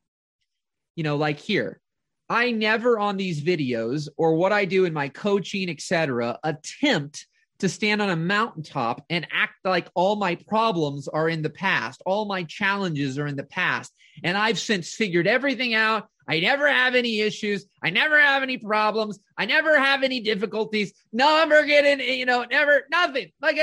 You 0.96 1.04
know, 1.04 1.16
like 1.16 1.38
here, 1.38 1.80
I 2.28 2.52
never 2.52 2.98
on 2.98 3.16
these 3.16 3.42
videos 3.42 4.08
or 4.16 4.34
what 4.34 4.52
I 4.52 4.64
do 4.64 4.84
in 4.84 4.92
my 4.92 5.08
coaching, 5.08 5.68
etc., 5.68 6.38
attempt 6.44 7.26
to 7.60 7.68
stand 7.68 8.02
on 8.02 8.10
a 8.10 8.16
mountaintop 8.16 9.04
and 9.08 9.26
act 9.32 9.54
like 9.64 9.88
all 9.94 10.16
my 10.16 10.34
problems 10.48 11.08
are 11.08 11.28
in 11.28 11.42
the 11.42 11.50
past, 11.50 12.02
all 12.04 12.24
my 12.24 12.42
challenges 12.44 13.18
are 13.18 13.26
in 13.26 13.36
the 13.36 13.44
past. 13.44 13.92
And 14.22 14.36
I've 14.36 14.58
since 14.58 14.94
figured 14.94 15.26
everything 15.26 15.74
out. 15.74 16.08
I 16.26 16.40
never 16.40 16.68
have 16.68 16.94
any 16.94 17.20
issues. 17.20 17.66
I 17.82 17.90
never 17.90 18.18
have 18.18 18.42
any 18.42 18.58
problems. 18.58 19.18
I 19.36 19.44
never 19.44 19.78
have 19.78 20.02
any 20.02 20.20
difficulties. 20.20 20.92
Never 21.12 21.64
getting, 21.64 22.00
you 22.00 22.24
know, 22.26 22.44
never, 22.50 22.84
nothing. 22.90 23.30
Like 23.40 23.58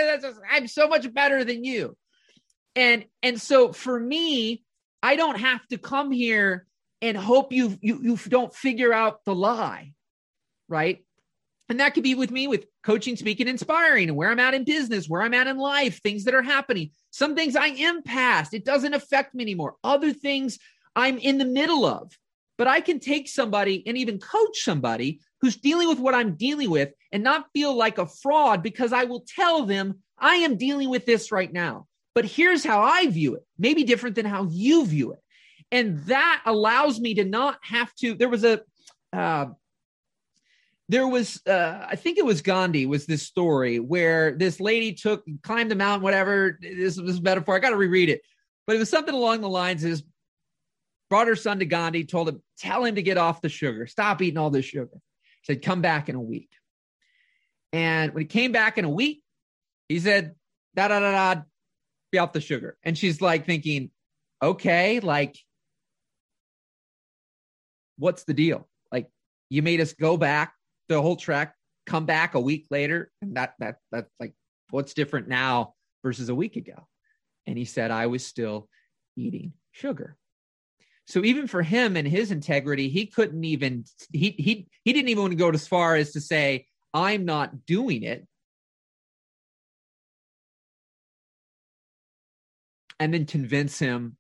I'm 0.50 0.68
so 0.68 0.88
much 0.88 1.12
better 1.14 1.44
than 1.44 1.64
you. 1.64 1.98
And, 2.76 3.06
and 3.24 3.42
so 3.42 3.74
for 3.74 4.00
me, 4.00 4.64
I 5.04 5.16
don't 5.16 5.40
have 5.40 5.66
to 5.68 5.78
come 5.78 6.12
here 6.12 6.68
and 7.02 7.18
hope 7.18 7.52
you, 7.52 7.78
you, 7.82 8.00
you 8.04 8.20
don't 8.30 8.54
figure 8.54 8.94
out 8.94 9.26
the 9.26 9.34
lie. 9.34 9.94
Right. 10.70 11.04
And 11.72 11.80
that 11.80 11.94
could 11.94 12.04
be 12.04 12.16
with 12.16 12.32
me 12.32 12.50
with 12.50 12.66
coaching, 12.84 13.16
speaking, 13.16 13.48
inspiring, 13.48 14.10
and 14.10 14.18
where 14.18 14.30
I'm 14.30 14.42
at 14.42 14.54
in 14.54 14.66
business, 14.66 15.08
where 15.08 15.22
I'm 15.22 15.34
at 15.34 15.48
in 15.48 15.58
life, 15.58 16.02
things 16.02 16.26
that 16.26 16.34
are 16.34 16.42
happening. 16.42 16.92
Some 17.12 17.34
things 17.34 17.56
I 17.56 17.68
am 17.68 18.04
past, 18.04 18.54
it 18.54 18.66
doesn't 18.66 18.94
affect 18.94 19.34
me 19.34 19.42
anymore. 19.46 19.76
Other 19.82 20.12
things 20.12 20.60
I'm 20.98 21.18
in 21.18 21.38
the 21.38 21.46
middle 21.46 21.86
of. 21.86 22.12
But 22.58 22.68
I 22.68 22.82
can 22.82 23.00
take 23.00 23.30
somebody 23.30 23.88
and 23.88 23.98
even 23.98 24.20
coach 24.20 24.60
somebody 24.60 25.22
who's 25.40 25.56
dealing 25.56 25.88
with 25.88 25.98
what 25.98 26.14
I'm 26.14 26.36
dealing 26.36 26.70
with 26.70 26.92
and 27.14 27.24
not 27.24 27.48
feel 27.54 27.74
like 27.74 28.00
a 28.00 28.06
fraud 28.06 28.64
because 28.64 28.92
I 28.92 29.06
will 29.06 29.24
tell 29.26 29.66
them 29.66 30.00
I 30.20 30.36
am 30.36 30.58
dealing 30.58 30.90
with 30.90 31.06
this 31.06 31.32
right 31.32 31.54
now. 31.54 31.88
But 32.14 32.26
here's 32.26 32.66
how 32.66 32.82
I 32.82 33.08
view 33.08 33.36
it, 33.36 33.46
maybe 33.58 33.86
different 33.86 34.18
than 34.18 34.26
how 34.26 34.46
you 34.52 34.86
view 34.86 35.14
it. 35.14 35.20
And 35.72 36.00
that 36.08 36.42
allows 36.46 37.00
me 37.00 37.14
to 37.14 37.24
not 37.24 37.60
have 37.62 37.96
to. 38.02 38.14
There 38.14 38.28
was 38.28 38.44
a, 38.44 38.60
uh, 39.14 39.46
there 40.92 41.08
was 41.08 41.42
uh, 41.48 41.86
i 41.90 41.96
think 41.96 42.18
it 42.18 42.26
was 42.26 42.42
gandhi 42.42 42.86
was 42.86 43.06
this 43.06 43.24
story 43.24 43.80
where 43.80 44.34
this 44.34 44.60
lady 44.60 44.92
took 44.94 45.24
climbed 45.42 45.72
the 45.72 45.76
mountain 45.76 46.04
whatever 46.04 46.60
this 46.62 47.00
was 47.00 47.22
metaphor 47.22 47.56
i 47.56 47.60
got 47.60 47.70
to 47.70 47.78
reread 47.78 48.10
it. 48.10 48.22
But 48.68 48.76
it 48.76 48.80
was 48.80 48.90
something 48.90 49.16
along 49.16 49.42
the 49.42 49.50
lines 49.50 49.84
is 49.84 50.04
brought 51.10 51.28
her 51.28 51.36
son 51.36 51.60
to 51.60 51.66
gandhi 51.66 52.06
told 52.06 52.30
him 52.30 52.42
tell 52.58 52.84
him 52.84 52.96
to 52.96 53.02
get 53.02 53.18
off 53.18 53.42
the 53.42 53.50
sugar. 53.50 53.88
Stop 53.88 54.22
eating 54.22 54.38
all 54.38 54.50
this 54.50 54.66
sugar. 54.66 55.00
Said 55.44 55.62
come 55.62 55.82
back 55.82 56.10
in 56.10 56.16
a 56.16 56.22
week. 56.22 56.50
And 57.74 58.14
when 58.14 58.22
he 58.22 58.28
came 58.28 58.52
back 58.52 58.78
in 58.78 58.86
a 58.86 58.90
week 58.90 59.24
he 59.88 60.00
said 60.00 60.36
da 60.76 60.90
da 60.90 61.00
da 61.00 61.12
da 61.12 61.42
be 62.12 62.18
off 62.18 62.34
the 62.34 62.42
sugar. 62.42 62.78
And 62.84 62.98
she's 62.98 63.22
like 63.22 63.46
thinking 63.46 63.92
okay 64.42 65.00
like 65.00 65.38
what's 67.98 68.26
the 68.26 68.34
deal? 68.34 68.68
Like 68.92 69.10
you 69.50 69.62
made 69.62 69.80
us 69.80 69.94
go 69.94 70.18
back 70.18 70.54
the 70.92 71.02
whole 71.02 71.16
track, 71.16 71.56
come 71.86 72.06
back 72.06 72.36
a 72.36 72.40
week 72.40 72.68
later, 72.70 73.12
and 73.22 73.36
that 73.36 73.54
that 73.60 73.78
that's 73.92 74.12
like 74.20 74.34
what's 74.70 74.94
different 74.94 75.28
now 75.28 75.74
versus 76.04 76.30
a 76.30 76.36
week 76.36 76.56
ago. 76.56 76.88
And 77.48 77.58
he 77.58 77.66
said, 77.66 77.92
I 77.92 78.08
was 78.08 78.26
still 78.26 78.68
eating 79.16 79.54
sugar. 79.72 80.18
So 81.08 81.24
even 81.26 81.48
for 81.48 81.64
him 81.64 81.98
and 81.98 82.08
his 82.08 82.32
integrity, 82.32 82.90
he 82.90 83.08
couldn't 83.08 83.44
even 83.44 83.86
he 84.14 84.32
he 84.32 84.68
he 84.84 84.94
didn't 84.94 85.10
even 85.10 85.24
want 85.24 85.32
to 85.32 85.38
go 85.38 85.50
as 85.50 85.68
far 85.68 85.96
as 85.96 86.12
to 86.12 86.22
say, 86.22 86.68
I'm 86.94 87.26
not 87.26 87.66
doing 87.66 88.04
it. 88.04 88.28
And 93.00 93.14
then 93.14 93.26
convince 93.26 93.80
him 93.80 94.16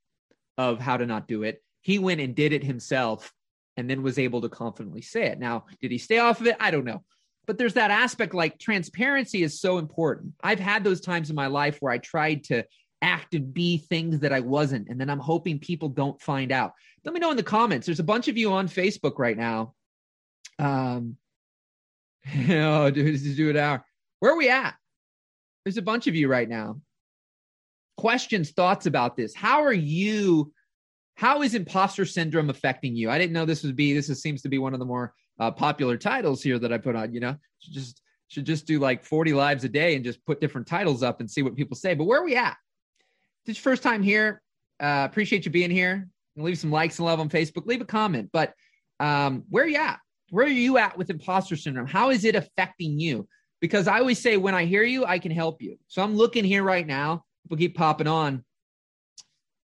of 0.57 0.79
how 0.79 0.97
to 0.97 1.05
not 1.05 1.27
do 1.27 1.43
it. 1.43 1.61
He 1.81 1.99
went 1.99 2.19
and 2.19 2.33
did 2.33 2.51
it 2.51 2.63
himself 2.63 3.31
and 3.81 3.89
then 3.89 4.03
was 4.03 4.19
able 4.19 4.41
to 4.41 4.47
confidently 4.47 5.01
say 5.01 5.23
it. 5.23 5.39
Now, 5.39 5.65
did 5.81 5.89
he 5.89 5.97
stay 5.97 6.19
off 6.19 6.39
of 6.39 6.45
it? 6.45 6.55
I 6.59 6.69
don't 6.69 6.85
know. 6.85 7.03
But 7.47 7.57
there's 7.57 7.73
that 7.73 7.89
aspect 7.89 8.35
like 8.35 8.59
transparency 8.59 9.41
is 9.41 9.59
so 9.59 9.79
important. 9.79 10.33
I've 10.43 10.59
had 10.59 10.83
those 10.83 11.01
times 11.01 11.31
in 11.31 11.35
my 11.35 11.47
life 11.47 11.77
where 11.79 11.91
I 11.91 11.97
tried 11.97 12.43
to 12.45 12.63
act 13.01 13.33
and 13.33 13.51
be 13.51 13.79
things 13.79 14.19
that 14.19 14.31
I 14.31 14.41
wasn't. 14.41 14.87
And 14.87 15.01
then 15.01 15.09
I'm 15.09 15.19
hoping 15.19 15.57
people 15.57 15.89
don't 15.89 16.21
find 16.21 16.51
out. 16.51 16.73
Let 17.03 17.15
me 17.15 17.19
know 17.19 17.31
in 17.31 17.37
the 17.37 17.43
comments. 17.43 17.87
There's 17.87 17.99
a 17.99 18.03
bunch 18.03 18.27
of 18.27 18.37
you 18.37 18.53
on 18.53 18.67
Facebook 18.67 19.17
right 19.17 19.35
now. 19.35 19.73
Um, 20.59 21.17
oh, 22.49 22.91
dude, 22.91 23.19
just 23.19 23.35
do 23.35 23.49
it 23.49 23.57
hour. 23.57 23.83
Where 24.19 24.33
are 24.33 24.37
we 24.37 24.49
at? 24.49 24.75
There's 25.65 25.77
a 25.77 25.81
bunch 25.81 26.05
of 26.05 26.15
you 26.15 26.27
right 26.27 26.47
now. 26.47 26.79
Questions, 27.97 28.51
thoughts 28.51 28.85
about 28.85 29.17
this. 29.17 29.33
How 29.33 29.63
are 29.63 29.73
you 29.73 30.53
how 31.15 31.41
is 31.41 31.53
imposter 31.53 32.05
syndrome 32.05 32.49
affecting 32.49 32.95
you? 32.95 33.09
I 33.09 33.17
didn't 33.17 33.33
know 33.33 33.45
this 33.45 33.63
would 33.63 33.75
be. 33.75 33.93
This 33.93 34.09
is, 34.09 34.21
seems 34.21 34.41
to 34.41 34.49
be 34.49 34.57
one 34.57 34.73
of 34.73 34.79
the 34.79 34.85
more 34.85 35.13
uh, 35.39 35.51
popular 35.51 35.97
titles 35.97 36.41
here 36.41 36.59
that 36.59 36.73
I 36.73 36.77
put 36.77 36.95
on. 36.95 37.13
You 37.13 37.19
know, 37.19 37.35
should 37.59 37.73
just 37.73 38.01
should 38.27 38.45
just 38.45 38.65
do 38.65 38.79
like 38.79 39.03
40 39.03 39.33
lives 39.33 39.63
a 39.65 39.69
day 39.69 39.95
and 39.95 40.05
just 40.05 40.25
put 40.25 40.39
different 40.39 40.65
titles 40.65 41.03
up 41.03 41.19
and 41.19 41.29
see 41.29 41.41
what 41.41 41.55
people 41.55 41.75
say. 41.75 41.93
But 41.93 42.05
where 42.05 42.21
are 42.21 42.25
we 42.25 42.37
at? 42.37 42.55
This 43.45 43.57
first 43.57 43.83
time 43.83 44.01
here. 44.01 44.41
Uh, 44.79 45.05
appreciate 45.09 45.45
you 45.45 45.51
being 45.51 45.69
here. 45.69 46.07
Leave 46.37 46.57
some 46.57 46.71
likes 46.71 46.97
and 46.97 47.05
love 47.05 47.19
on 47.19 47.29
Facebook. 47.29 47.65
Leave 47.65 47.81
a 47.81 47.85
comment. 47.85 48.29
But 48.31 48.53
um, 48.99 49.43
where 49.49 49.65
are 49.65 49.67
you 49.67 49.77
at? 49.77 49.99
Where 50.29 50.45
are 50.45 50.49
you 50.49 50.77
at 50.77 50.97
with 50.97 51.09
imposter 51.09 51.57
syndrome? 51.57 51.87
How 51.87 52.09
is 52.09 52.23
it 52.23 52.35
affecting 52.35 52.99
you? 52.99 53.27
Because 53.59 53.87
I 53.87 53.99
always 53.99 54.17
say 54.17 54.37
when 54.37 54.55
I 54.55 54.65
hear 54.65 54.83
you, 54.83 55.05
I 55.05 55.19
can 55.19 55.31
help 55.31 55.61
you. 55.61 55.77
So 55.87 56.01
I'm 56.01 56.15
looking 56.15 56.45
here 56.45 56.63
right 56.63 56.87
now. 56.87 57.25
People 57.43 57.57
keep 57.57 57.75
popping 57.75 58.07
on. 58.07 58.45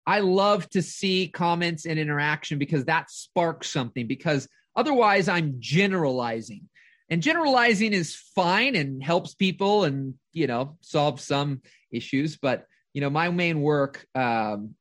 I 0.07 0.21
love 0.21 0.69
to 0.69 0.81
see 0.81 1.27
comments 1.27 1.85
and 1.85 1.99
interaction 1.99 2.57
because 2.57 2.85
that 2.85 3.11
sparks 3.11 3.69
something. 3.69 4.07
Because 4.07 4.47
otherwise, 4.73 5.27
I'm 5.27 5.55
generalizing, 5.59 6.69
and 7.09 7.21
generalizing 7.21 7.91
is 7.91 8.15
fine 8.15 8.75
and 8.77 9.03
helps 9.03 9.35
people 9.35 9.83
and 9.83 10.13
you 10.31 10.47
know 10.47 10.77
solve 10.79 11.19
some 11.19 11.61
issues. 11.91 12.37
But 12.37 12.65
you 12.93 13.01
know, 13.01 13.09
my 13.09 13.29
main 13.29 13.61
work. 13.61 14.07
Um, 14.15 14.75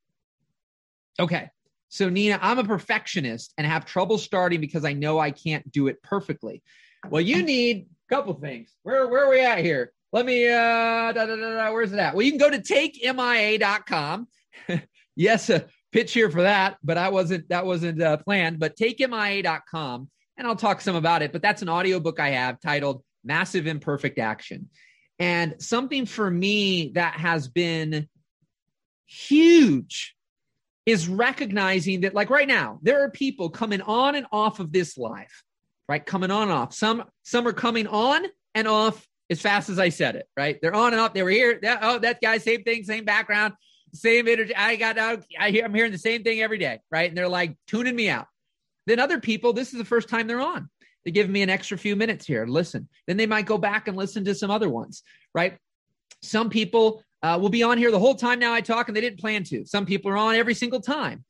okay, 1.18 1.50
so 1.88 2.08
Nina, 2.08 2.38
I'm 2.40 2.60
a 2.60 2.64
perfectionist 2.64 3.52
and 3.58 3.66
have 3.66 3.84
trouble 3.84 4.18
starting 4.18 4.60
because 4.60 4.84
I 4.84 4.92
know 4.92 5.18
I 5.18 5.32
can't 5.32 5.70
do 5.72 5.88
it 5.88 6.02
perfectly. 6.02 6.62
Well, 7.10 7.20
you 7.20 7.42
need 7.42 7.88
a 8.08 8.14
couple 8.14 8.34
things. 8.34 8.72
Where 8.84 9.08
where 9.08 9.24
are 9.24 9.30
we 9.30 9.40
at 9.40 9.58
here? 9.58 9.92
Let 10.12 10.24
me 10.24 10.48
uh 10.48 11.12
da, 11.12 11.26
da, 11.26 11.34
da, 11.34 11.72
where's 11.72 11.92
it 11.92 11.98
at? 11.98 12.14
Well, 12.14 12.22
you 12.22 12.30
can 12.30 12.38
go 12.38 12.48
to 12.48 12.58
takemia.com. 12.60 14.28
yes, 15.16 15.50
a 15.50 15.66
pitch 15.92 16.12
here 16.12 16.30
for 16.30 16.42
that, 16.42 16.76
but 16.84 16.98
I 16.98 17.08
wasn't 17.08 17.48
that 17.48 17.66
wasn't 17.66 18.00
uh, 18.00 18.18
planned. 18.18 18.58
But 18.58 18.76
takemia.com 18.76 20.10
and 20.36 20.46
I'll 20.46 20.56
talk 20.56 20.80
some 20.80 20.96
about 20.96 21.22
it. 21.22 21.32
But 21.32 21.42
that's 21.42 21.62
an 21.62 21.68
audiobook 21.68 22.20
I 22.20 22.30
have 22.30 22.60
titled 22.60 23.02
Massive 23.24 23.66
Imperfect 23.66 24.18
Action. 24.18 24.68
And 25.18 25.54
something 25.58 26.04
for 26.04 26.30
me 26.30 26.92
that 26.94 27.14
has 27.14 27.48
been 27.48 28.08
huge 29.06 30.14
is 30.84 31.08
recognizing 31.08 32.02
that, 32.02 32.14
like 32.14 32.30
right 32.30 32.46
now, 32.46 32.78
there 32.82 33.02
are 33.02 33.10
people 33.10 33.48
coming 33.48 33.80
on 33.80 34.14
and 34.14 34.26
off 34.30 34.60
of 34.60 34.72
this 34.72 34.98
life, 34.98 35.42
right? 35.88 36.04
Coming 36.04 36.30
on 36.30 36.42
and 36.42 36.52
off. 36.52 36.74
Some 36.74 37.04
some 37.22 37.48
are 37.48 37.54
coming 37.54 37.86
on 37.86 38.24
and 38.54 38.68
off 38.68 39.04
as 39.30 39.40
fast 39.40 39.70
as 39.70 39.78
I 39.78 39.88
said 39.88 40.16
it, 40.16 40.28
right? 40.36 40.58
They're 40.60 40.74
on 40.74 40.92
and 40.92 41.00
off. 41.00 41.14
They 41.14 41.22
were 41.22 41.30
here. 41.30 41.58
Oh, 41.82 41.98
that 42.00 42.20
guy, 42.20 42.38
same 42.38 42.62
thing, 42.62 42.84
same 42.84 43.04
background 43.04 43.54
same 43.94 44.28
energy. 44.28 44.54
I 44.54 44.76
got 44.76 44.98
out. 44.98 45.24
I 45.38 45.50
hear, 45.50 45.64
I'm 45.64 45.74
hearing 45.74 45.92
the 45.92 45.98
same 45.98 46.22
thing 46.22 46.40
every 46.40 46.58
day, 46.58 46.80
right? 46.90 47.08
And 47.08 47.16
they're 47.16 47.28
like 47.28 47.56
tuning 47.66 47.96
me 47.96 48.08
out. 48.08 48.26
Then 48.86 49.00
other 49.00 49.20
people, 49.20 49.52
this 49.52 49.72
is 49.72 49.78
the 49.78 49.84
first 49.84 50.08
time 50.08 50.26
they're 50.26 50.40
on. 50.40 50.68
They 51.04 51.10
give 51.10 51.30
me 51.30 51.42
an 51.42 51.50
extra 51.50 51.78
few 51.78 51.96
minutes 51.96 52.26
here. 52.26 52.46
Listen. 52.46 52.88
Then 53.06 53.16
they 53.16 53.26
might 53.26 53.46
go 53.46 53.58
back 53.58 53.88
and 53.88 53.96
listen 53.96 54.24
to 54.24 54.34
some 54.34 54.50
other 54.50 54.68
ones, 54.68 55.02
right? 55.34 55.58
Some 56.22 56.50
people 56.50 57.02
uh, 57.22 57.38
will 57.40 57.48
be 57.48 57.62
on 57.62 57.78
here 57.78 57.90
the 57.90 57.98
whole 57.98 58.14
time 58.14 58.38
now 58.38 58.52
I 58.52 58.60
talk 58.60 58.88
and 58.88 58.96
they 58.96 59.00
didn't 59.00 59.20
plan 59.20 59.44
to. 59.44 59.64
Some 59.66 59.86
people 59.86 60.10
are 60.10 60.16
on 60.16 60.34
every 60.34 60.54
single 60.54 60.80
time. 60.80 61.24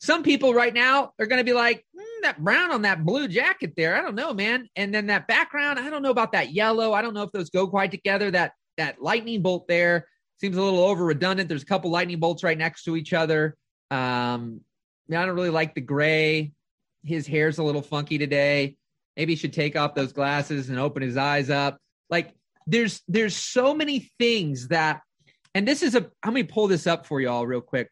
Some 0.00 0.22
people 0.22 0.54
right 0.54 0.72
now 0.72 1.12
are 1.18 1.26
going 1.26 1.40
to 1.40 1.44
be 1.44 1.52
like, 1.52 1.84
mm, 1.96 2.22
that 2.22 2.42
brown 2.42 2.70
on 2.70 2.82
that 2.82 3.04
blue 3.04 3.28
jacket 3.28 3.74
there. 3.76 3.96
I 3.96 4.02
don't 4.02 4.14
know, 4.14 4.32
man. 4.32 4.68
And 4.76 4.94
then 4.94 5.06
that 5.06 5.26
background, 5.26 5.78
I 5.78 5.90
don't 5.90 6.02
know 6.02 6.10
about 6.10 6.32
that 6.32 6.52
yellow. 6.52 6.92
I 6.92 7.02
don't 7.02 7.14
know 7.14 7.22
if 7.22 7.32
those 7.32 7.50
go 7.50 7.66
quite 7.66 7.90
together. 7.90 8.30
That 8.30 8.52
that 8.76 9.02
lightning 9.02 9.42
bolt 9.42 9.66
there 9.68 10.06
seems 10.40 10.56
a 10.56 10.62
little 10.62 10.84
over 10.84 11.04
redundant. 11.04 11.48
There's 11.48 11.62
a 11.62 11.66
couple 11.66 11.90
lightning 11.90 12.20
bolts 12.20 12.42
right 12.42 12.56
next 12.56 12.84
to 12.84 12.96
each 12.96 13.12
other. 13.12 13.56
Um, 13.90 14.60
I 15.10 15.24
don't 15.24 15.34
really 15.34 15.50
like 15.50 15.74
the 15.74 15.80
gray. 15.80 16.52
His 17.04 17.26
hair's 17.26 17.58
a 17.58 17.62
little 17.62 17.82
funky 17.82 18.18
today. 18.18 18.76
Maybe 19.16 19.32
he 19.32 19.36
should 19.36 19.52
take 19.52 19.76
off 19.76 19.94
those 19.94 20.12
glasses 20.12 20.68
and 20.68 20.78
open 20.78 21.02
his 21.02 21.16
eyes 21.16 21.50
up. 21.50 21.78
Like 22.10 22.34
there's 22.66 23.02
there's 23.08 23.34
so 23.34 23.74
many 23.74 24.10
things 24.18 24.68
that, 24.68 25.00
and 25.54 25.66
this 25.66 25.82
is 25.82 25.94
a. 25.94 26.10
Let 26.24 26.34
me 26.34 26.42
pull 26.42 26.68
this 26.68 26.86
up 26.86 27.06
for 27.06 27.20
y'all 27.20 27.46
real 27.46 27.60
quick. 27.60 27.90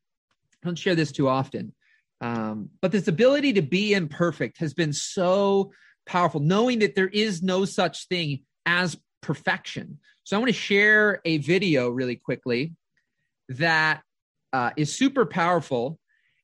I 0.62 0.66
don't 0.66 0.78
share 0.78 0.94
this 0.94 1.12
too 1.12 1.28
often, 1.28 1.74
um, 2.20 2.70
but 2.80 2.92
this 2.92 3.08
ability 3.08 3.54
to 3.54 3.62
be 3.62 3.94
imperfect 3.94 4.58
has 4.58 4.74
been 4.74 4.92
so 4.92 5.72
powerful. 6.04 6.40
Knowing 6.40 6.80
that 6.80 6.94
there 6.94 7.08
is 7.08 7.42
no 7.42 7.64
such 7.64 8.06
thing 8.08 8.42
as 8.66 8.96
perfection. 9.22 9.98
So 10.26 10.34
I 10.34 10.40
want 10.40 10.48
to 10.48 10.60
share 10.60 11.20
a 11.24 11.38
video 11.38 11.88
really 11.88 12.16
quickly 12.16 12.72
that 13.48 14.02
uh, 14.52 14.72
is 14.76 14.92
super 14.92 15.24
powerful 15.24 16.00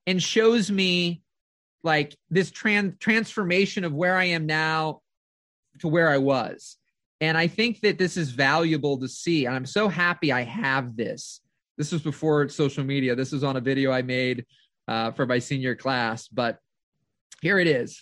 and 0.06 0.22
shows 0.22 0.70
me 0.70 1.20
like 1.82 2.16
this 2.30 2.52
trans- 2.52 2.94
transformation 3.00 3.82
of 3.82 3.92
where 3.92 4.16
I 4.16 4.26
am 4.26 4.46
now 4.46 5.00
to 5.80 5.88
where 5.88 6.08
I 6.08 6.18
was. 6.18 6.76
And 7.20 7.36
I 7.36 7.48
think 7.48 7.80
that 7.80 7.98
this 7.98 8.16
is 8.16 8.30
valuable 8.30 9.00
to 9.00 9.08
see. 9.08 9.46
And 9.46 9.54
I'm 9.56 9.66
so 9.66 9.88
happy 9.88 10.30
I 10.30 10.42
have 10.42 10.96
this. 10.96 11.40
This 11.76 11.90
was 11.90 12.02
before 12.02 12.48
social 12.50 12.84
media. 12.84 13.16
This 13.16 13.32
was 13.32 13.42
on 13.42 13.56
a 13.56 13.60
video 13.60 13.90
I 13.90 14.02
made 14.02 14.46
uh, 14.86 15.10
for 15.10 15.26
my 15.26 15.40
senior 15.40 15.74
class, 15.74 16.28
but 16.28 16.58
here 17.40 17.58
it 17.58 17.66
is. 17.66 18.00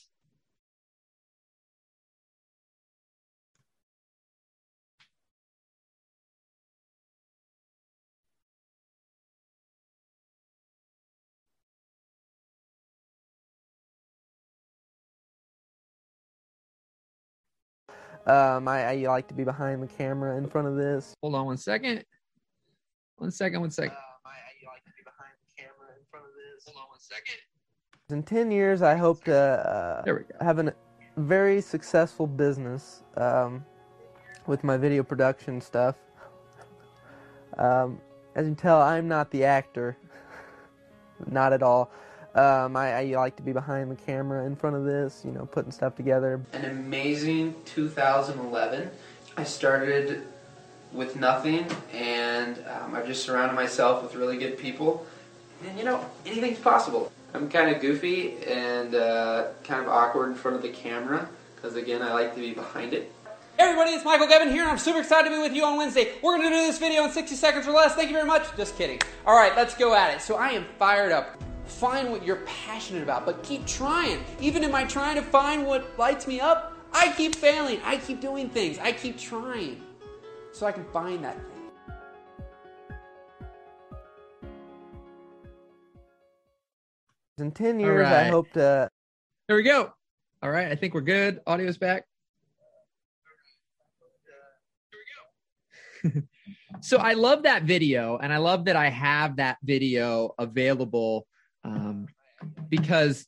Um, 18.26 18.68
I, 18.68 18.84
I 18.84 18.94
like 19.08 19.28
to 19.28 19.34
be 19.34 19.44
behind 19.44 19.82
the 19.82 19.86
camera 19.86 20.36
in 20.36 20.46
front 20.48 20.68
of 20.68 20.76
this. 20.76 21.14
Hold 21.22 21.34
on 21.34 21.46
one 21.46 21.56
second. 21.56 22.04
One 23.16 23.30
second, 23.30 23.60
one 23.60 23.70
second. 23.70 23.92
Um, 23.92 23.98
I, 24.26 24.28
I 24.30 24.72
like 24.72 24.84
to 24.84 24.90
be 24.96 25.02
behind 25.04 25.32
the 25.46 25.62
camera 25.62 25.88
in 25.98 26.04
front 26.10 26.26
of 26.26 26.32
this. 26.32 26.64
Hold 26.72 26.82
on 26.82 26.88
one 26.90 26.98
second. 27.00 27.38
In 28.10 28.22
10 28.22 28.50
years, 28.50 28.82
I 28.82 28.96
hope 28.96 29.24
to 29.24 29.36
uh, 29.36 30.02
There 30.04 30.14
we 30.14 30.20
go. 30.22 30.44
have 30.44 30.58
a 30.58 30.74
very 31.16 31.60
successful 31.60 32.26
business 32.26 33.02
um, 33.16 33.64
with 34.46 34.64
my 34.64 34.76
video 34.76 35.02
production 35.02 35.60
stuff. 35.60 35.96
Um, 37.58 38.00
as 38.36 38.46
you 38.46 38.50
can 38.54 38.56
tell, 38.56 38.80
I'm 38.80 39.08
not 39.08 39.30
the 39.30 39.44
actor. 39.44 39.96
not 41.30 41.52
at 41.52 41.62
all. 41.62 41.90
Um, 42.34 42.76
I, 42.76 42.92
I 42.92 43.04
like 43.16 43.36
to 43.36 43.42
be 43.42 43.52
behind 43.52 43.90
the 43.90 43.96
camera 43.96 44.46
in 44.46 44.54
front 44.54 44.76
of 44.76 44.84
this, 44.84 45.22
you 45.24 45.32
know, 45.32 45.46
putting 45.46 45.72
stuff 45.72 45.96
together. 45.96 46.40
An 46.52 46.64
amazing 46.64 47.56
2011. 47.64 48.88
I 49.36 49.44
started 49.44 50.28
with 50.92 51.16
nothing, 51.16 51.66
and 51.92 52.58
um, 52.68 52.94
I've 52.94 53.06
just 53.06 53.24
surrounded 53.24 53.54
myself 53.54 54.02
with 54.02 54.14
really 54.14 54.38
good 54.38 54.58
people. 54.58 55.06
And 55.66 55.76
you 55.76 55.84
know, 55.84 56.04
anything's 56.24 56.58
possible. 56.58 57.12
I'm 57.34 57.48
kind 57.48 57.74
of 57.74 57.80
goofy 57.80 58.36
and 58.44 58.94
uh, 58.94 59.48
kind 59.64 59.80
of 59.80 59.88
awkward 59.88 60.30
in 60.30 60.34
front 60.34 60.56
of 60.56 60.62
the 60.62 60.70
camera 60.70 61.28
because, 61.54 61.76
again, 61.76 62.02
I 62.02 62.12
like 62.12 62.34
to 62.34 62.40
be 62.40 62.52
behind 62.52 62.92
it. 62.92 63.12
Hey 63.58 63.66
everybody, 63.66 63.90
it's 63.90 64.04
Michael 64.04 64.26
Gebben 64.26 64.50
here, 64.50 64.62
and 64.62 64.70
I'm 64.70 64.78
super 64.78 65.00
excited 65.00 65.28
to 65.28 65.36
be 65.36 65.42
with 65.42 65.52
you 65.52 65.64
on 65.64 65.76
Wednesday. 65.76 66.12
We're 66.22 66.38
going 66.38 66.48
to 66.48 66.56
do 66.56 66.66
this 66.66 66.78
video 66.78 67.04
in 67.04 67.10
60 67.10 67.34
seconds 67.34 67.68
or 67.68 67.72
less. 67.72 67.94
Thank 67.94 68.08
you 68.08 68.14
very 68.14 68.26
much. 68.26 68.44
Just 68.56 68.78
kidding. 68.78 69.00
All 69.26 69.34
right, 69.34 69.54
let's 69.54 69.74
go 69.74 69.94
at 69.94 70.14
it. 70.14 70.22
So 70.22 70.36
I 70.36 70.50
am 70.50 70.64
fired 70.78 71.12
up. 71.12 71.40
Find 71.70 72.10
what 72.10 72.24
you're 72.24 72.42
passionate 72.46 73.02
about, 73.02 73.24
but 73.24 73.42
keep 73.42 73.64
trying. 73.66 74.22
Even 74.40 74.64
in 74.64 74.70
my 74.70 74.84
trying 74.84 75.14
to 75.16 75.22
find 75.22 75.66
what 75.66 75.98
lights 75.98 76.26
me 76.26 76.40
up, 76.40 76.74
I 76.92 77.12
keep 77.12 77.34
failing. 77.34 77.80
I 77.84 77.96
keep 77.96 78.20
doing 78.20 78.50
things. 78.50 78.78
I 78.78 78.92
keep 78.92 79.18
trying 79.18 79.82
so 80.52 80.66
I 80.66 80.72
can 80.72 80.84
find 80.92 81.24
that 81.24 81.36
thing. 81.36 81.46
In 87.38 87.52
10 87.52 87.80
years, 87.80 88.06
I 88.06 88.24
hope 88.24 88.52
to 88.52 88.90
There 89.48 89.56
we 89.56 89.62
go. 89.62 89.92
All 90.42 90.50
right. 90.50 90.70
I 90.70 90.74
think 90.74 90.92
we're 90.92 91.00
good. 91.00 91.40
Audio's 91.46 91.78
back. 91.78 92.04
so 96.80 96.98
I 96.98 97.14
love 97.14 97.44
that 97.44 97.62
video, 97.62 98.18
and 98.18 98.32
I 98.32 98.38
love 98.38 98.66
that 98.66 98.76
I 98.76 98.88
have 98.90 99.36
that 99.36 99.58
video 99.62 100.34
available 100.38 101.26
um, 101.64 102.06
because, 102.68 103.26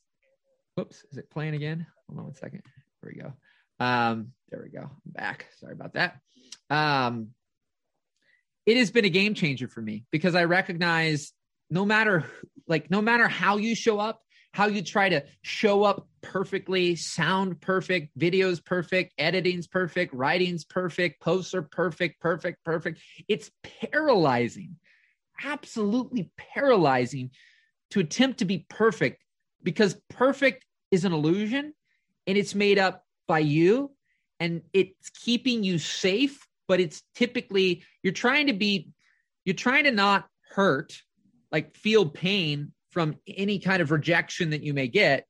whoops, 0.75 1.03
is 1.11 1.17
it 1.17 1.29
playing 1.29 1.55
again? 1.55 1.85
Hold 2.07 2.19
on 2.19 2.25
one 2.25 2.35
second. 2.35 2.61
There 3.01 3.13
we 3.15 3.21
go. 3.21 3.33
Um, 3.79 4.31
there 4.49 4.61
we 4.63 4.69
go. 4.69 4.83
I'm 4.83 5.11
back. 5.11 5.47
Sorry 5.59 5.73
about 5.73 5.93
that. 5.93 6.19
Um, 6.69 7.29
it 8.65 8.77
has 8.77 8.91
been 8.91 9.05
a 9.05 9.09
game 9.09 9.33
changer 9.33 9.67
for 9.67 9.81
me 9.81 10.05
because 10.11 10.35
I 10.35 10.45
recognize 10.45 11.33
no 11.69 11.85
matter 11.85 12.25
like 12.67 12.89
no 12.89 13.01
matter 13.01 13.27
how 13.27 13.57
you 13.57 13.75
show 13.75 13.99
up, 13.99 14.21
how 14.53 14.67
you 14.67 14.81
try 14.81 15.09
to 15.09 15.23
show 15.41 15.83
up 15.83 16.07
perfectly, 16.21 16.95
sound 16.95 17.59
perfect, 17.59 18.17
videos 18.17 18.63
perfect, 18.63 19.13
editing's 19.17 19.67
perfect, 19.67 20.13
writing's 20.13 20.63
perfect, 20.63 21.21
posts 21.21 21.53
are 21.53 21.63
perfect, 21.63 22.21
perfect, 22.21 22.63
perfect. 22.63 23.01
It's 23.27 23.51
paralyzing, 23.91 24.77
absolutely 25.43 26.31
paralyzing 26.37 27.31
to 27.93 27.99
attempt 27.99 28.39
to 28.39 28.45
be 28.45 28.65
perfect 28.69 29.23
because 29.61 29.95
perfect 30.09 30.65
is 30.89 31.05
an 31.05 31.13
illusion 31.13 31.71
and 32.25 32.37
it's 32.39 32.55
made 32.55 32.79
up 32.79 33.05
by 33.27 33.37
you 33.37 33.91
and 34.39 34.63
it's 34.73 35.11
keeping 35.11 35.63
you 35.63 35.77
safe, 35.77 36.47
but 36.67 36.79
it's 36.79 37.03
typically 37.13 37.83
you're 38.01 38.11
trying 38.11 38.47
to 38.47 38.53
be 38.53 38.89
you're 39.45 39.53
trying 39.53 39.83
to 39.83 39.91
not 39.91 40.25
hurt, 40.49 40.97
like 41.51 41.77
feel 41.77 42.09
pain 42.09 42.71
from 42.89 43.15
any 43.27 43.59
kind 43.59 43.79
of 43.79 43.91
rejection 43.91 44.49
that 44.49 44.63
you 44.63 44.73
may 44.73 44.87
get 44.87 45.27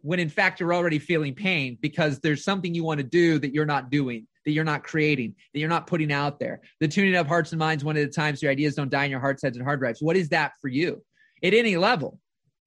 when 0.00 0.18
in 0.18 0.30
fact 0.30 0.60
you're 0.60 0.72
already 0.72 0.98
feeling 0.98 1.34
pain 1.34 1.76
because 1.82 2.20
there's 2.20 2.42
something 2.42 2.74
you 2.74 2.84
want 2.84 2.98
to 2.98 3.04
do 3.04 3.38
that 3.38 3.52
you're 3.52 3.66
not 3.66 3.90
doing 3.90 4.26
that 4.46 4.52
you're 4.52 4.64
not 4.64 4.82
creating 4.82 5.34
that 5.52 5.60
you're 5.60 5.68
not 5.68 5.86
putting 5.86 6.10
out 6.10 6.40
there. 6.40 6.62
The 6.80 6.88
tuning 6.88 7.16
up 7.16 7.26
hearts 7.26 7.52
and 7.52 7.58
minds 7.58 7.84
one 7.84 7.98
at 7.98 8.08
a 8.08 8.10
time 8.10 8.34
so 8.34 8.46
your 8.46 8.52
ideas 8.52 8.76
don't 8.76 8.90
die 8.90 9.04
in 9.04 9.10
your 9.10 9.20
hearts 9.20 9.42
heads 9.42 9.58
and 9.58 9.66
hard 9.66 9.80
drives. 9.80 10.00
What 10.00 10.16
is 10.16 10.30
that 10.30 10.52
for 10.62 10.68
you 10.68 11.02
at 11.42 11.54
any 11.54 11.76
level 11.76 12.18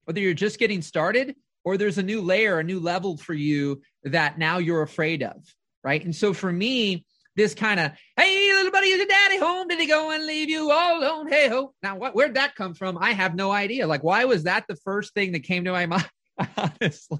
whether 0.04 0.20
you're 0.20 0.34
just 0.34 0.58
getting 0.58 0.82
started 0.82 1.34
or 1.64 1.76
there's 1.76 1.98
a 1.98 2.02
new 2.02 2.20
layer 2.20 2.58
a 2.58 2.64
new 2.64 2.80
level 2.80 3.16
for 3.16 3.34
you 3.34 3.80
that 4.04 4.38
now 4.38 4.58
you're 4.58 4.82
afraid 4.82 5.22
of 5.22 5.36
right? 5.84 6.04
And 6.04 6.14
so 6.14 6.32
for 6.32 6.52
me 6.52 7.04
this 7.34 7.54
kind 7.54 7.80
of 7.80 7.92
hey 8.16 8.52
little 8.52 8.70
buddy 8.70 8.88
is 8.88 8.98
your 8.98 9.06
daddy 9.06 9.38
home? 9.38 9.68
Did 9.68 9.80
he 9.80 9.86
go 9.86 10.10
and 10.10 10.26
leave 10.26 10.50
you 10.50 10.70
all 10.70 11.00
alone? 11.00 11.28
Hey 11.28 11.48
ho. 11.48 11.72
Now 11.82 11.96
what 11.96 12.14
where'd 12.14 12.34
that 12.34 12.54
come 12.54 12.74
from? 12.74 12.98
I 12.98 13.12
have 13.12 13.34
no 13.34 13.50
idea. 13.50 13.86
Like 13.86 14.02
why 14.02 14.24
was 14.24 14.44
that 14.44 14.64
the 14.68 14.76
first 14.76 15.14
thing 15.14 15.32
that 15.32 15.40
came 15.40 15.64
to 15.64 15.72
my 15.72 15.86
mind? 15.92 16.08
Honestly 16.56 17.18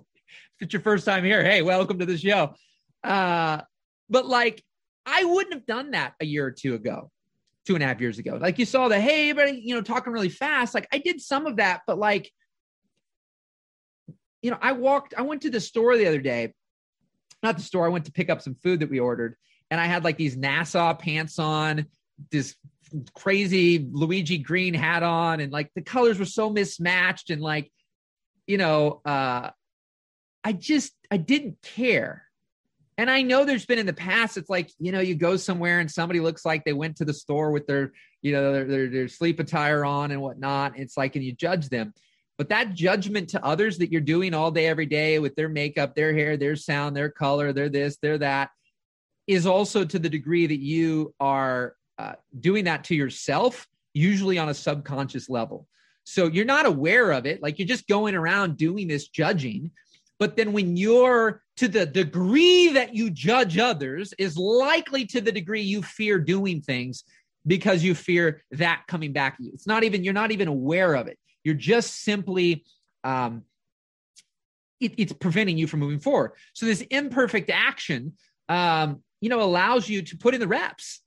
if 0.57 0.67
it's 0.67 0.73
your 0.73 0.83
first 0.83 1.05
time 1.05 1.25
here 1.25 1.43
hey 1.43 1.63
welcome 1.63 1.99
to 1.99 2.07
the 2.07 2.19
show. 2.19 2.55
Uh 3.03 3.63
but 4.09 4.27
like 4.27 4.63
i 5.07 5.25
wouldn't 5.25 5.55
have 5.55 5.67
done 5.67 5.93
that 5.93 6.15
a 6.21 6.25
year 6.25 6.47
or 6.47 6.51
two 6.51 6.75
ago 6.75 7.11
two 7.67 7.75
and 7.75 7.83
a 7.83 7.87
half 7.87 8.01
years 8.01 8.19
ago. 8.19 8.39
Like 8.41 8.59
you 8.59 8.65
saw 8.65 8.89
the 8.89 9.01
hey 9.01 9.31
everybody 9.31 9.61
you 9.65 9.75
know 9.75 9.83
talking 9.83 10.13
really 10.13 10.29
fast. 10.29 10.75
Like 10.75 10.89
i 10.93 10.99
did 10.99 11.21
some 11.21 11.47
of 11.47 11.57
that 11.57 11.83
but 11.87 11.99
like 11.99 12.31
you 14.43 14.51
know 14.51 14.59
i 14.61 14.73
walked 14.73 15.15
i 15.17 15.23
went 15.23 15.43
to 15.43 15.51
the 15.51 15.61
store 15.61 15.97
the 15.97 16.07
other 16.07 16.21
day. 16.21 16.55
Not 17.43 17.57
the 17.57 17.63
store 17.63 17.87
i 17.87 17.91
went 17.91 18.07
to 18.07 18.13
pick 18.13 18.31
up 18.31 18.43
some 18.43 18.55
food 18.55 18.81
that 18.81 18.91
we 18.91 19.01
ordered 19.01 19.37
and 19.73 19.81
I 19.81 19.87
had 19.87 20.05
like 20.05 20.19
these 20.19 20.37
NASA 20.37 20.99
pants 20.99 21.39
on, 21.39 21.87
this 22.31 22.55
crazy 23.15 23.89
Luigi 23.91 24.37
green 24.37 24.75
hat 24.75 25.03
on, 25.03 25.41
and 25.41 25.51
like 25.51 25.71
the 25.75 25.81
colors 25.81 26.19
were 26.19 26.27
so 26.27 26.51
mismatched, 26.51 27.31
and 27.31 27.41
like, 27.41 27.73
you 28.47 28.59
know, 28.59 29.01
uh, 29.07 29.49
I 30.45 30.53
just 30.53 30.93
I 31.11 31.17
didn't 31.17 31.57
care. 31.63 32.25
And 33.03 33.11
I 33.11 33.23
know 33.23 33.45
there's 33.45 33.67
been 33.67 33.81
in 33.81 33.87
the 33.87 33.93
past, 33.93 34.37
it's 34.37 34.49
like, 34.49 34.71
you 34.79 34.93
know, 34.93 35.01
you 35.01 35.17
go 35.17 35.37
somewhere 35.37 35.81
and 35.81 35.91
somebody 35.91 36.21
looks 36.21 36.45
like 36.45 36.65
they 36.65 36.73
went 36.73 36.99
to 36.99 37.05
the 37.05 37.13
store 37.13 37.51
with 37.51 37.67
their, 37.67 37.91
you 38.21 38.31
know, 38.31 38.53
their, 38.53 38.65
their, 38.65 38.89
their 38.89 39.09
sleep 39.09 39.41
attire 39.41 39.85
on 39.85 40.13
and 40.13 40.23
whatnot. 40.23 40.79
It's 40.79 40.97
like, 40.97 41.17
and 41.17 41.25
you 41.25 41.33
judge 41.33 41.69
them. 41.69 41.95
But 42.39 42.51
that 42.51 42.75
judgment 42.75 43.31
to 43.31 43.45
others 43.45 43.79
that 43.79 43.91
you're 43.91 44.03
doing 44.03 44.35
all 44.35 44.53
day, 44.53 44.67
every 44.67 44.87
day 44.87 45.19
with 45.19 45.35
their 45.35 45.49
makeup, 45.49 45.97
their 45.97 46.15
hair, 46.15 46.37
their 46.37 46.55
sound, 46.55 46.97
their 46.97 47.11
color, 47.11 47.53
their 47.53 47.69
this, 47.69 47.97
their 47.97 48.19
that, 48.19 48.51
is 49.27 49.47
also 49.47 49.85
to 49.85 49.99
the 49.99 50.09
degree 50.09 50.47
that 50.47 50.61
you 50.61 51.13
are 51.19 51.75
uh, 51.99 52.13
doing 52.39 52.67
that 52.67 52.85
to 52.85 52.95
yourself, 52.95 53.67
usually 53.95 54.39
on 54.39 54.49
a 54.49 54.55
subconscious 54.55 55.29
level. 55.29 55.67
So 56.05 56.29
you're 56.29 56.45
not 56.45 56.67
aware 56.67 57.11
of 57.11 57.27
it. 57.27 57.43
Like 57.43 57.59
you're 57.59 57.67
just 57.67 57.89
going 57.89 58.15
around 58.15 58.59
doing 58.59 58.87
this 58.87 59.09
judging. 59.09 59.73
But 60.23 60.37
then 60.37 60.53
when 60.53 60.77
you're 60.77 61.43
to 61.57 61.67
the 61.67 61.85
degree 61.85 62.69
that 62.69 62.95
you 62.95 63.11
judge 63.11 63.59
others, 63.59 64.15
is 64.19 64.37
likely 64.37 65.05
to 65.07 65.21
the 65.21 65.33
degree 65.33 65.63
you 65.63 65.83
fear 65.83 66.21
doing 66.21 66.61
things 66.61 67.03
because 67.45 67.83
you 67.83 67.97
fear 67.97 68.45
that 68.53 68.85
coming 68.87 69.13
back 69.13 69.33
at 69.33 69.41
you. 69.41 69.51
It's 69.53 69.67
not 69.67 69.83
even, 69.83 70.05
you're 70.05 70.15
not 70.15 70.31
even 70.31 70.47
aware 70.47 70.95
of 70.95 71.09
it. 71.09 71.19
You're 71.43 71.57
just 71.57 72.05
simply, 72.05 72.65
um, 73.03 73.43
it, 74.79 74.95
it's 74.97 75.13
preventing 75.13 75.59
you 75.59 75.67
from 75.67 75.81
moving 75.81 75.99
forward. 75.99 76.35
So 76.53 76.67
this 76.67 76.83
imperfect 76.83 77.51
action, 77.51 78.13
um, 78.49 79.03
you 79.21 79.29
know, 79.29 79.43
allows 79.43 79.89
you 79.89 80.03
to 80.03 80.17
put 80.17 80.35
in 80.35 80.41
the 80.41 80.47
reps. 80.47 81.01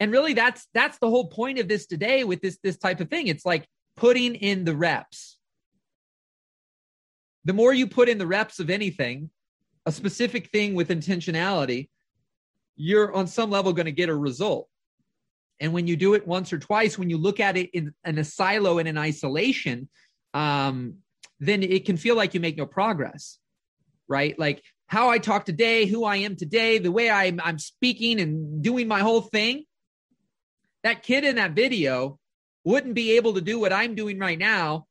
And 0.00 0.10
really 0.10 0.32
that's 0.32 0.66
that's 0.72 0.96
the 0.96 1.10
whole 1.10 1.26
point 1.26 1.58
of 1.58 1.68
this 1.68 1.84
today 1.84 2.24
with 2.24 2.40
this 2.40 2.56
this 2.62 2.78
type 2.78 3.00
of 3.00 3.10
thing. 3.10 3.26
It's 3.26 3.44
like 3.44 3.68
putting 3.98 4.34
in 4.34 4.64
the 4.64 4.74
reps. 4.74 5.36
The 7.44 7.52
more 7.52 7.72
you 7.72 7.86
put 7.86 8.08
in 8.08 8.18
the 8.18 8.26
reps 8.26 8.60
of 8.60 8.70
anything, 8.70 9.30
a 9.86 9.92
specific 9.92 10.50
thing 10.50 10.74
with 10.74 10.88
intentionality, 10.88 11.88
you're 12.76 13.12
on 13.14 13.26
some 13.26 13.50
level 13.50 13.72
going 13.72 13.86
to 13.86 13.92
get 13.92 14.08
a 14.08 14.14
result. 14.14 14.68
And 15.60 15.72
when 15.72 15.86
you 15.86 15.96
do 15.96 16.14
it 16.14 16.26
once 16.26 16.52
or 16.52 16.58
twice, 16.58 16.98
when 16.98 17.10
you 17.10 17.18
look 17.18 17.40
at 17.40 17.56
it 17.56 17.70
in, 17.72 17.94
in 18.04 18.18
a 18.18 18.24
silo 18.24 18.78
and 18.78 18.88
in 18.88 18.98
isolation, 18.98 19.88
um, 20.34 20.96
then 21.40 21.62
it 21.62 21.84
can 21.84 21.96
feel 21.96 22.16
like 22.16 22.34
you 22.34 22.40
make 22.40 22.56
no 22.56 22.66
progress, 22.66 23.38
right? 24.08 24.38
Like 24.38 24.62
how 24.86 25.08
I 25.08 25.18
talk 25.18 25.44
today, 25.44 25.86
who 25.86 26.04
I 26.04 26.16
am 26.16 26.36
today, 26.36 26.78
the 26.78 26.92
way 26.92 27.10
I'm, 27.10 27.40
I'm 27.42 27.58
speaking 27.58 28.20
and 28.20 28.62
doing 28.62 28.88
my 28.88 29.00
whole 29.00 29.20
thing, 29.20 29.64
that 30.84 31.02
kid 31.02 31.24
in 31.24 31.36
that 31.36 31.52
video 31.52 32.18
wouldn't 32.64 32.94
be 32.94 33.12
able 33.12 33.34
to 33.34 33.40
do 33.40 33.58
what 33.58 33.72
I'm 33.72 33.94
doing 33.94 34.18
right 34.18 34.38
now 34.38 34.86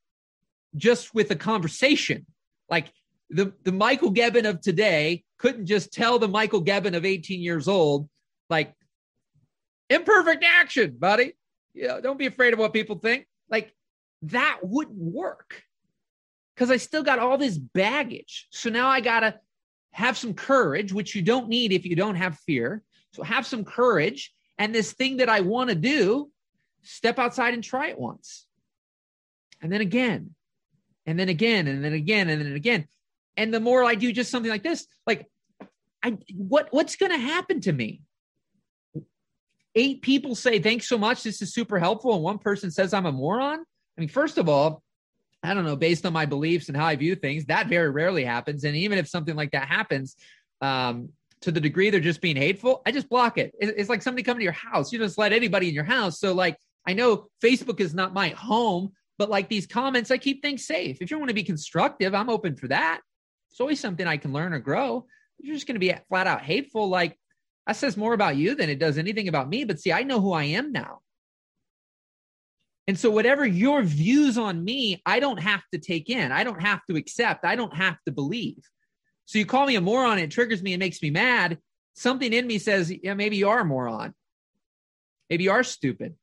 just 0.76 1.14
with 1.14 1.32
a 1.32 1.36
conversation. 1.36 2.26
Like 2.72 2.92
the, 3.30 3.54
the 3.64 3.72
Michael 3.72 4.14
Gebben 4.14 4.50
of 4.50 4.62
today 4.62 5.24
couldn't 5.38 5.68
just 5.68 5.94
tell 5.94 6.18
the 6.18 6.28
Michael 6.28 6.64
Gebben 6.64 6.96
of 6.96 7.06
18 7.06 7.42
years 7.42 7.68
old, 7.68 8.10
like, 8.50 8.74
imperfect 9.90 10.44
action, 10.44 10.96
buddy. 10.98 11.34
You 11.74 11.90
know, 11.90 12.02
don't 12.02 12.18
be 12.18 12.28
afraid 12.28 12.54
of 12.54 12.60
what 12.60 12.74
people 12.74 12.98
think. 12.98 13.28
Like, 13.50 13.74
that 14.24 14.60
wouldn't 14.64 14.98
work 14.98 15.64
because 16.56 16.72
I 16.72 16.78
still 16.78 17.04
got 17.04 17.20
all 17.20 17.38
this 17.38 17.58
baggage. 17.58 18.48
So 18.52 18.70
now 18.70 18.88
I 18.88 19.02
got 19.02 19.22
to 19.22 19.40
have 19.92 20.18
some 20.18 20.34
courage, 20.34 20.94
which 20.94 21.16
you 21.16 21.22
don't 21.22 21.50
need 21.50 21.74
if 21.74 21.86
you 21.86 21.96
don't 21.96 22.16
have 22.16 22.38
fear. 22.40 22.84
So 23.14 23.24
have 23.24 23.46
some 23.46 23.66
courage. 23.66 24.34
And 24.58 24.74
this 24.74 24.94
thing 24.94 25.18
that 25.18 25.30
I 25.30 25.42
want 25.42 25.70
to 25.70 25.76
do, 25.76 26.30
step 26.84 27.20
outside 27.20 27.54
and 27.54 27.64
try 27.64 27.90
it 27.90 28.00
once. 28.00 28.46
And 29.62 29.72
then 29.72 29.82
again, 29.82 30.36
and 31.12 31.20
then 31.20 31.30
again, 31.30 31.68
and 31.68 31.84
then 31.84 31.94
again, 31.94 32.30
and 32.30 32.42
then 32.42 32.56
again. 32.56 32.88
And 33.38 33.54
the 33.54 33.60
more 33.60 33.84
I 33.84 33.96
do 33.96 34.12
just 34.12 34.32
something 34.32 34.50
like 34.50 34.64
this, 34.64 34.88
like 35.06 35.28
I 36.02 36.18
what 36.36 36.70
what's 36.72 36.96
gonna 36.96 37.18
happen 37.18 37.60
to 37.62 37.74
me? 37.74 38.02
Eight 39.76 40.02
people 40.02 40.36
say, 40.36 40.60
thanks 40.60 40.88
so 40.88 40.98
much. 40.98 41.24
This 41.24 41.42
is 41.42 41.54
super 41.54 41.80
helpful. 41.80 42.14
And 42.14 42.24
one 42.24 42.40
person 42.40 42.72
says 42.72 42.94
I'm 42.94 43.06
a 43.06 43.12
moron. 43.12 43.60
I 43.60 44.02
mean, 44.02 44.10
first 44.10 44.38
of 44.38 44.50
all, 44.50 44.84
I 45.44 45.54
don't 45.54 45.66
know, 45.66 45.76
based 45.76 46.06
on 46.06 46.14
my 46.14 46.26
beliefs 46.26 46.68
and 46.68 46.78
how 46.78 46.86
I 46.86 46.96
view 46.96 47.16
things, 47.16 47.46
that 47.46 47.68
very 47.68 47.90
rarely 47.90 48.24
happens. 48.24 48.64
And 48.64 48.76
even 48.76 48.98
if 48.98 49.08
something 49.08 49.36
like 49.36 49.52
that 49.52 49.68
happens, 49.68 50.16
um, 50.62 51.10
to 51.42 51.52
the 51.52 51.60
degree 51.60 51.90
they're 51.90 52.00
just 52.00 52.22
being 52.22 52.36
hateful, 52.36 52.82
I 52.86 52.92
just 52.92 53.10
block 53.10 53.38
it. 53.38 53.54
It's 53.60 53.90
like 53.90 54.02
somebody 54.02 54.24
coming 54.24 54.40
to 54.40 54.44
your 54.44 54.54
house. 54.54 54.92
You 54.92 55.00
don't 55.00 55.08
just 55.08 55.18
let 55.18 55.34
anybody 55.34 55.70
in 55.70 55.74
your 55.74 55.84
house. 55.84 56.20
So, 56.20 56.34
like, 56.34 56.58
I 56.86 56.94
know 56.94 57.28
Facebook 57.44 57.80
is 57.80 57.94
not 57.94 58.14
my 58.14 58.30
home, 58.30 58.92
but 59.22 59.30
like 59.30 59.50
these 59.50 59.68
comments, 59.68 60.10
I 60.10 60.18
keep 60.18 60.42
things 60.42 60.66
safe. 60.66 60.98
If 61.00 61.12
you 61.12 61.20
want 61.20 61.30
to 61.30 61.36
be 61.36 61.44
constructive, 61.44 62.16
I'm 62.16 62.28
open 62.28 62.56
for 62.56 62.68
that. 62.70 63.02
It's 63.52 63.62
always 63.62 63.80
something 63.80 64.08
I 64.08 64.18
can 64.18 64.34
learn 64.34 64.52
or 64.52 64.58
grow. 64.58 65.06
If 65.38 65.46
you're 65.46 65.54
just 65.54 65.68
going 65.68 65.76
to 65.76 65.80
be 65.80 65.94
flat 66.10 66.26
out 66.26 66.42
hateful, 66.42 66.90
like 66.90 67.20
that 67.68 67.76
says 67.76 67.96
more 67.96 68.14
about 68.14 68.36
you 68.36 68.56
than 68.56 68.68
it 68.68 68.80
does 68.80 68.98
anything 68.98 69.28
about 69.28 69.48
me. 69.48 69.64
But 69.64 69.80
see, 69.80 69.94
I 69.94 70.02
know 70.02 70.20
who 70.20 70.34
I 70.34 70.46
am 70.46 70.72
now. 70.72 71.02
And 72.88 72.98
so, 72.98 73.12
whatever 73.12 73.46
your 73.46 73.84
views 73.84 74.40
on 74.40 74.64
me, 74.64 75.04
I 75.06 75.20
don't 75.20 75.40
have 75.40 75.62
to 75.72 75.78
take 75.78 76.10
in, 76.10 76.32
I 76.32 76.44
don't 76.44 76.64
have 76.64 76.82
to 76.90 76.96
accept, 76.96 77.46
I 77.46 77.56
don't 77.56 77.78
have 77.78 77.98
to 78.08 78.12
believe. 78.12 78.68
So, 79.26 79.38
you 79.38 79.46
call 79.46 79.68
me 79.68 79.76
a 79.76 79.82
moron, 79.82 80.18
it 80.18 80.32
triggers 80.32 80.64
me 80.64 80.74
and 80.74 80.80
makes 80.80 81.00
me 81.00 81.12
mad. 81.12 81.60
Something 81.94 82.34
in 82.34 82.48
me 82.48 82.58
says, 82.58 82.92
yeah, 83.04 83.14
maybe 83.14 83.38
you 83.38 83.50
are 83.50 83.60
a 83.60 83.66
moron. 83.66 84.16
Maybe 85.30 85.44
you 85.44 85.52
are 85.52 85.64
stupid. 85.64 86.16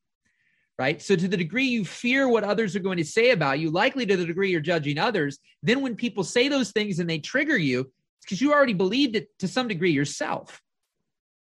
Right. 0.78 1.02
So, 1.02 1.16
to 1.16 1.26
the 1.26 1.36
degree 1.36 1.64
you 1.64 1.84
fear 1.84 2.28
what 2.28 2.44
others 2.44 2.76
are 2.76 2.80
going 2.80 2.98
to 2.98 3.04
say 3.04 3.30
about 3.30 3.58
you, 3.58 3.70
likely 3.70 4.06
to 4.06 4.16
the 4.16 4.24
degree 4.24 4.52
you're 4.52 4.60
judging 4.60 4.96
others, 4.96 5.38
then 5.60 5.80
when 5.80 5.96
people 5.96 6.22
say 6.22 6.48
those 6.48 6.70
things 6.70 7.00
and 7.00 7.10
they 7.10 7.18
trigger 7.18 7.56
you, 7.56 7.80
it's 7.80 8.24
because 8.24 8.40
you 8.40 8.52
already 8.52 8.74
believed 8.74 9.16
it 9.16 9.36
to 9.40 9.48
some 9.48 9.66
degree 9.66 9.90
yourself. 9.90 10.62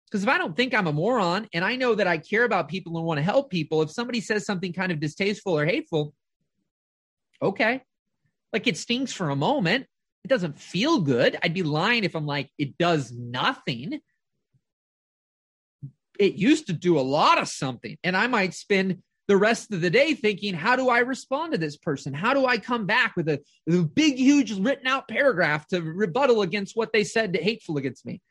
Because 0.06 0.22
if 0.22 0.30
I 0.30 0.38
don't 0.38 0.56
think 0.56 0.76
I'm 0.76 0.86
a 0.86 0.94
moron 0.94 1.48
and 1.52 1.66
I 1.66 1.76
know 1.76 1.96
that 1.96 2.06
I 2.06 2.20
care 2.20 2.44
about 2.44 2.70
people 2.70 2.96
and 2.98 3.08
want 3.08 3.18
to 3.18 3.24
help 3.24 3.50
people, 3.50 3.82
if 3.82 3.90
somebody 3.90 4.22
says 4.22 4.46
something 4.46 4.72
kind 4.72 4.92
of 4.92 5.00
distasteful 5.00 5.58
or 5.58 5.66
hateful, 5.66 6.14
okay. 7.42 7.82
Like 8.52 8.68
it 8.68 8.78
stings 8.78 9.12
for 9.12 9.32
a 9.32 9.36
moment. 9.36 9.88
It 10.24 10.28
doesn't 10.28 10.60
feel 10.60 11.00
good. 11.00 11.40
I'd 11.42 11.56
be 11.56 11.64
lying 11.64 12.04
if 12.04 12.16
I'm 12.16 12.28
like, 12.28 12.52
it 12.60 12.78
does 12.78 13.12
nothing. 13.12 14.00
It 16.20 16.36
used 16.36 16.68
to 16.68 16.74
do 16.74 17.00
a 17.00 17.02
lot 17.02 17.42
of 17.42 17.48
something. 17.48 17.98
And 18.04 18.16
I 18.16 18.28
might 18.28 18.54
spend 18.54 19.02
the 19.28 19.38
rest 19.38 19.72
of 19.72 19.82
the 19.82 19.90
day 19.90 20.14
thinking, 20.14 20.54
how 20.54 20.76
do 20.76 20.90
I 20.90 21.00
respond 21.00 21.54
to 21.54 21.58
this 21.58 21.78
person? 21.78 22.14
How 22.14 22.34
do 22.34 22.46
I 22.46 22.58
come 22.58 22.86
back 22.86 23.16
with 23.16 23.30
a, 23.30 23.40
a 23.70 23.84
big, 23.84 24.18
huge 24.18 24.52
written 24.54 24.88
out 24.88 25.08
paragraph 25.08 25.68
to 25.68 25.82
rebuttal 25.82 26.42
against 26.42 26.76
what 26.76 26.92
they 26.92 27.04
said 27.04 27.36
hateful 27.36 27.78
against 27.78 28.06
me? 28.06 28.22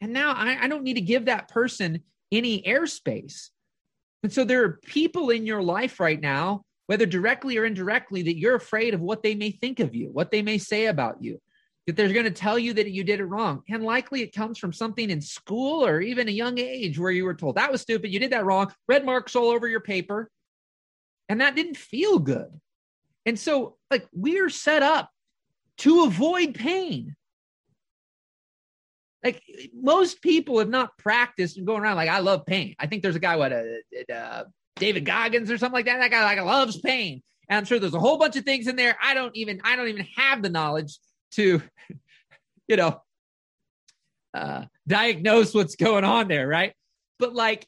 And 0.00 0.12
now 0.12 0.32
I, 0.32 0.64
I 0.64 0.68
don't 0.68 0.82
need 0.82 0.94
to 0.94 1.02
give 1.02 1.26
that 1.26 1.48
person 1.48 2.02
any 2.32 2.62
airspace. 2.62 3.48
And 4.22 4.32
so 4.32 4.44
there 4.44 4.64
are 4.64 4.80
people 4.84 5.30
in 5.30 5.46
your 5.46 5.62
life 5.62 6.00
right 6.00 6.20
now, 6.20 6.62
whether 6.86 7.06
directly 7.06 7.58
or 7.58 7.64
indirectly, 7.64 8.22
that 8.22 8.38
you're 8.38 8.54
afraid 8.54 8.94
of 8.94 9.00
what 9.00 9.22
they 9.22 9.34
may 9.34 9.50
think 9.50 9.78
of 9.80 9.94
you, 9.94 10.08
what 10.10 10.30
they 10.30 10.42
may 10.42 10.58
say 10.58 10.86
about 10.86 11.22
you, 11.22 11.40
that 11.92 12.02
they're 12.06 12.12
going 12.12 12.24
to 12.24 12.30
tell 12.30 12.58
you 12.58 12.72
that 12.74 12.90
you 12.90 13.04
did 13.04 13.20
it 13.20 13.24
wrong. 13.24 13.62
And 13.68 13.82
likely 13.82 14.22
it 14.22 14.34
comes 14.34 14.58
from 14.58 14.72
something 14.72 15.10
in 15.10 15.20
school 15.20 15.84
or 15.84 16.00
even 16.00 16.28
a 16.28 16.32
young 16.32 16.58
age 16.58 16.98
where 16.98 17.10
you 17.10 17.24
were 17.24 17.34
told 17.34 17.56
that 17.56 17.72
was 17.72 17.82
stupid, 17.82 18.12
you 18.12 18.18
did 18.18 18.32
that 18.32 18.44
wrong, 18.44 18.72
red 18.88 19.04
marks 19.04 19.36
all 19.36 19.48
over 19.48 19.66
your 19.68 19.80
paper. 19.80 20.30
And 21.28 21.40
that 21.40 21.54
didn't 21.54 21.76
feel 21.76 22.18
good. 22.18 22.60
And 23.24 23.38
so, 23.38 23.76
like, 23.90 24.06
we're 24.12 24.50
set 24.50 24.82
up 24.82 25.10
to 25.78 26.04
avoid 26.04 26.54
pain 26.54 27.14
like 29.22 29.42
most 29.74 30.22
people 30.22 30.58
have 30.58 30.68
not 30.68 30.96
practiced 30.96 31.58
and 31.58 31.66
going 31.66 31.82
around 31.82 31.96
like 31.96 32.08
I 32.08 32.20
love 32.20 32.46
pain. 32.46 32.74
I 32.78 32.86
think 32.86 33.02
there's 33.02 33.16
a 33.16 33.20
guy 33.20 33.36
what 33.36 33.52
uh, 33.52 34.12
uh, 34.12 34.44
David 34.76 35.04
Goggins 35.04 35.50
or 35.50 35.58
something 35.58 35.74
like 35.74 35.86
that. 35.86 35.98
That 35.98 36.10
guy 36.10 36.24
like 36.24 36.44
loves 36.44 36.80
pain, 36.80 37.22
and 37.48 37.58
I'm 37.58 37.64
sure 37.64 37.78
there's 37.78 37.94
a 37.94 38.00
whole 38.00 38.18
bunch 38.18 38.36
of 38.36 38.44
things 38.44 38.66
in 38.66 38.76
there. 38.76 38.96
I 39.02 39.14
don't 39.14 39.36
even 39.36 39.60
I 39.62 39.76
don't 39.76 39.88
even 39.88 40.06
have 40.16 40.42
the 40.42 40.48
knowledge 40.48 40.98
to, 41.32 41.62
you 42.68 42.76
know, 42.76 43.00
uh, 44.34 44.64
diagnose 44.86 45.54
what's 45.54 45.76
going 45.76 46.04
on 46.04 46.28
there, 46.28 46.46
right? 46.46 46.74
But 47.18 47.34
like 47.34 47.66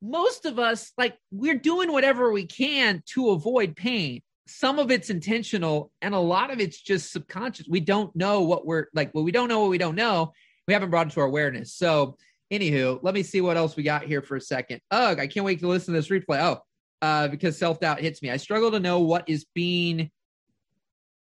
most 0.00 0.44
of 0.44 0.58
us, 0.58 0.92
like 0.98 1.16
we're 1.30 1.58
doing 1.58 1.92
whatever 1.92 2.32
we 2.32 2.46
can 2.46 3.02
to 3.14 3.30
avoid 3.30 3.76
pain 3.76 4.22
some 4.46 4.78
of 4.78 4.90
it's 4.90 5.10
intentional 5.10 5.90
and 6.02 6.14
a 6.14 6.18
lot 6.18 6.52
of 6.52 6.60
it's 6.60 6.80
just 6.80 7.12
subconscious. 7.12 7.66
We 7.68 7.80
don't 7.80 8.14
know 8.16 8.42
what 8.42 8.66
we're 8.66 8.86
like, 8.94 9.12
well, 9.14 9.24
we 9.24 9.32
don't 9.32 9.48
know 9.48 9.60
what 9.60 9.70
we 9.70 9.78
don't 9.78 9.94
know. 9.94 10.32
We 10.66 10.74
haven't 10.74 10.90
brought 10.90 11.08
it 11.08 11.12
to 11.14 11.20
our 11.20 11.26
awareness. 11.26 11.74
So, 11.74 12.16
anywho, 12.52 12.98
let 13.02 13.14
me 13.14 13.22
see 13.22 13.40
what 13.40 13.56
else 13.56 13.76
we 13.76 13.82
got 13.82 14.04
here 14.04 14.22
for 14.22 14.36
a 14.36 14.40
second. 14.40 14.80
Ugh, 14.90 15.18
I 15.18 15.26
can't 15.26 15.46
wait 15.46 15.60
to 15.60 15.68
listen 15.68 15.94
to 15.94 16.00
this 16.00 16.08
replay. 16.08 16.40
Oh, 16.40 16.60
uh, 17.00 17.28
because 17.28 17.58
self 17.58 17.80
doubt 17.80 18.00
hits 18.00 18.22
me. 18.22 18.30
I 18.30 18.36
struggle 18.36 18.70
to 18.72 18.80
know 18.80 19.00
what 19.00 19.28
is 19.28 19.46
being, 19.54 20.10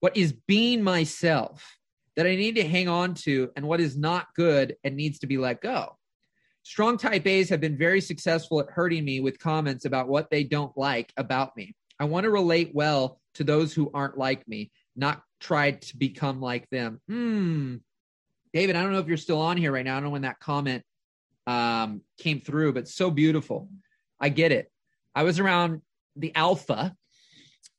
what 0.02 0.18
is 0.18 0.34
being 0.48 0.84
myself 0.84 1.78
that 2.18 2.28
I 2.28 2.36
need 2.36 2.56
to 2.56 2.68
hang 2.68 2.90
on 2.90 3.14
to, 3.14 3.50
and 3.56 3.66
what 3.66 3.80
is 3.80 3.96
not 3.96 4.28
good 4.36 4.76
and 4.84 4.98
needs 4.98 5.20
to 5.20 5.28
be 5.28 5.38
let 5.38 5.62
go. 5.62 5.98
Strong 6.64 6.98
type 6.98 7.26
A's 7.26 7.50
have 7.50 7.62
been 7.62 7.78
very 7.78 8.02
successful 8.02 8.60
at 8.60 8.70
hurting 8.70 9.06
me 9.06 9.22
with 9.22 9.40
comments 9.40 9.86
about 9.86 10.10
what 10.10 10.30
they 10.30 10.44
don't 10.44 10.76
like 10.78 11.14
about 11.16 11.56
me. 11.56 11.74
I 12.00 12.06
want 12.06 12.26
to 12.26 12.30
relate 12.30 12.72
well 12.74 13.20
to 13.36 13.44
those 13.44 13.74
who 13.74 13.90
aren't 13.94 14.18
like 14.18 14.46
me, 14.48 14.72
not 14.96 15.22
try 15.40 15.72
to 15.72 15.98
become 15.98 16.42
like 16.42 16.70
them. 16.70 17.00
Hmm. 17.08 17.78
David, 18.54 18.76
I 18.76 18.84
don't 18.84 18.92
know 18.92 19.00
if 19.00 19.08
you're 19.08 19.18
still 19.18 19.40
on 19.40 19.56
here 19.56 19.72
right 19.72 19.86
now. 19.86 19.94
I 19.94 19.96
don't 19.96 20.06
know 20.06 20.10
when 20.10 20.24
that 20.24 20.40
comment 20.40 20.84
um, 21.48 22.02
came 22.18 22.42
through, 22.42 22.74
but 22.74 22.88
so 22.88 23.10
beautiful. 23.10 23.70
I 24.20 24.30
get 24.30 24.52
it. 24.52 24.70
I 25.16 25.24
was 25.24 25.40
around 25.40 25.82
the 26.16 26.36
alpha, 26.36 26.96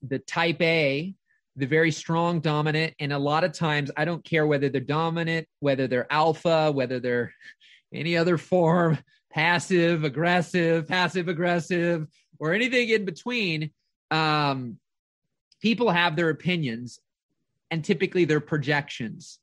the 0.00 0.18
type 0.18 0.62
A, 0.62 1.14
the 1.56 1.66
very 1.66 1.90
strong 1.90 2.40
dominant. 2.40 2.94
And 2.98 3.12
a 3.12 3.18
lot 3.18 3.44
of 3.44 3.52
times 3.52 3.90
I 3.96 4.04
don't 4.04 4.24
care 4.24 4.46
whether 4.46 4.68
they're 4.68 4.80
dominant, 4.80 5.46
whether 5.60 5.86
they're 5.86 6.10
alpha, 6.10 6.72
whether 6.72 6.98
they're 6.98 7.34
any 7.92 8.16
other 8.16 8.38
form, 8.38 8.98
passive, 9.30 10.04
aggressive, 10.04 10.88
passive 10.88 11.28
aggressive, 11.28 12.06
or 12.38 12.52
anything 12.52 12.88
in 12.88 13.04
between 13.04 13.70
um, 14.10 14.78
people 15.60 15.90
have 15.90 16.16
their 16.16 16.30
opinions 16.30 17.00
and 17.70 17.84
typically 17.84 18.24
their 18.24 18.40
projections. 18.40 19.38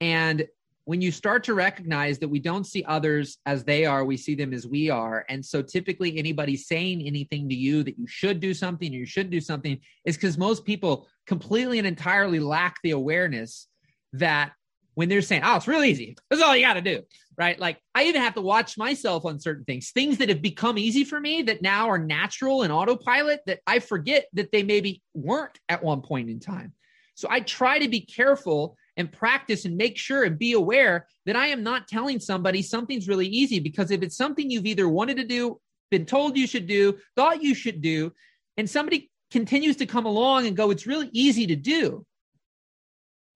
And 0.00 0.46
when 0.86 1.00
you 1.00 1.10
start 1.10 1.42
to 1.42 1.52
recognize 1.52 2.20
that 2.20 2.28
we 2.28 2.38
don't 2.38 2.64
see 2.64 2.84
others 2.84 3.38
as 3.44 3.64
they 3.64 3.84
are, 3.84 4.04
we 4.04 4.16
see 4.16 4.36
them 4.36 4.54
as 4.54 4.68
we 4.68 4.88
are. 4.88 5.26
And 5.28 5.44
so 5.44 5.60
typically 5.60 6.16
anybody 6.16 6.56
saying 6.56 7.02
anything 7.02 7.48
to 7.48 7.56
you 7.56 7.82
that 7.82 7.98
you 7.98 8.06
should 8.06 8.38
do 8.38 8.54
something 8.54 8.92
or 8.94 8.96
you 8.96 9.04
shouldn't 9.04 9.32
do 9.32 9.40
something 9.40 9.80
is 10.04 10.16
because 10.16 10.38
most 10.38 10.64
people 10.64 11.08
completely 11.26 11.78
and 11.78 11.88
entirely 11.88 12.38
lack 12.38 12.76
the 12.84 12.92
awareness 12.92 13.66
that 14.12 14.52
when 14.94 15.08
they're 15.08 15.22
saying, 15.22 15.42
oh, 15.44 15.56
it's 15.56 15.66
real 15.66 15.82
easy. 15.82 16.16
That's 16.30 16.40
all 16.40 16.54
you 16.54 16.64
got 16.64 16.74
to 16.74 16.80
do. 16.80 17.02
Right. 17.36 17.58
Like 17.58 17.80
I 17.92 18.04
even 18.04 18.22
have 18.22 18.34
to 18.34 18.40
watch 18.40 18.78
myself 18.78 19.24
on 19.24 19.40
certain 19.40 19.64
things, 19.64 19.90
things 19.90 20.18
that 20.18 20.28
have 20.28 20.40
become 20.40 20.78
easy 20.78 21.02
for 21.02 21.18
me 21.18 21.42
that 21.42 21.62
now 21.62 21.90
are 21.90 21.98
natural 21.98 22.62
and 22.62 22.72
autopilot 22.72 23.40
that 23.46 23.58
I 23.66 23.80
forget 23.80 24.26
that 24.34 24.52
they 24.52 24.62
maybe 24.62 25.02
weren't 25.14 25.58
at 25.68 25.82
one 25.82 26.00
point 26.00 26.30
in 26.30 26.38
time. 26.38 26.74
So 27.16 27.26
I 27.28 27.40
try 27.40 27.80
to 27.80 27.88
be 27.88 28.02
careful 28.02 28.76
and 28.96 29.12
practice 29.12 29.64
and 29.64 29.76
make 29.76 29.98
sure 29.98 30.24
and 30.24 30.38
be 30.38 30.52
aware 30.52 31.06
that 31.26 31.36
I 31.36 31.48
am 31.48 31.62
not 31.62 31.88
telling 31.88 32.18
somebody 32.18 32.62
something's 32.62 33.08
really 33.08 33.26
easy 33.26 33.60
because 33.60 33.90
if 33.90 34.02
it's 34.02 34.16
something 34.16 34.50
you've 34.50 34.66
either 34.66 34.88
wanted 34.88 35.18
to 35.18 35.24
do, 35.24 35.60
been 35.90 36.06
told 36.06 36.36
you 36.36 36.46
should 36.46 36.66
do, 36.66 36.98
thought 37.14 37.42
you 37.42 37.54
should 37.54 37.82
do, 37.82 38.12
and 38.56 38.68
somebody 38.68 39.10
continues 39.30 39.76
to 39.76 39.86
come 39.86 40.06
along 40.06 40.46
and 40.46 40.56
go, 40.56 40.70
it's 40.70 40.86
really 40.86 41.10
easy 41.12 41.46
to 41.48 41.56
do, 41.56 42.04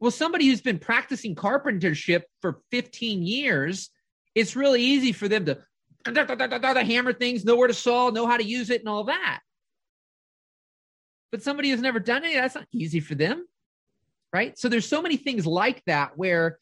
Well, 0.00 0.10
somebody 0.10 0.46
who's 0.46 0.62
been 0.62 0.78
practicing 0.78 1.34
carpentership 1.34 2.22
for 2.40 2.60
15 2.70 3.22
years, 3.22 3.90
it's 4.34 4.56
really 4.56 4.82
easy 4.82 5.12
for 5.12 5.28
them 5.28 5.44
to 5.46 5.58
hammer 6.84 7.12
things, 7.12 7.44
know 7.44 7.56
where 7.56 7.68
to 7.68 7.74
saw, 7.74 8.10
know 8.10 8.26
how 8.26 8.36
to 8.36 8.44
use 8.44 8.70
it, 8.70 8.80
and 8.80 8.88
all 8.88 9.04
that. 9.04 9.40
But 11.30 11.42
somebody 11.42 11.70
who's 11.70 11.80
never 11.80 12.00
done 12.00 12.24
it, 12.24 12.34
that's 12.34 12.54
not 12.54 12.66
easy 12.72 13.00
for 13.00 13.14
them. 13.14 13.46
Right. 14.32 14.58
So 14.58 14.68
there's 14.68 14.88
so 14.88 15.02
many 15.02 15.16
things 15.16 15.44
like 15.46 15.82
that 15.86 16.16
where 16.16 16.58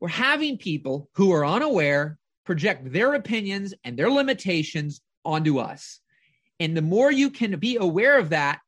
we're 0.00 0.08
having 0.08 0.58
people 0.58 1.08
who 1.14 1.32
are 1.32 1.46
unaware 1.46 2.18
project 2.44 2.92
their 2.92 3.14
opinions 3.14 3.74
and 3.84 3.96
their 3.96 4.10
limitations 4.10 5.00
onto 5.24 5.58
us. 5.58 6.00
And 6.58 6.76
the 6.76 6.82
more 6.82 7.12
you 7.12 7.30
can 7.30 7.58
be 7.58 7.76
aware 7.76 8.18
of 8.18 8.30
that 8.30 8.60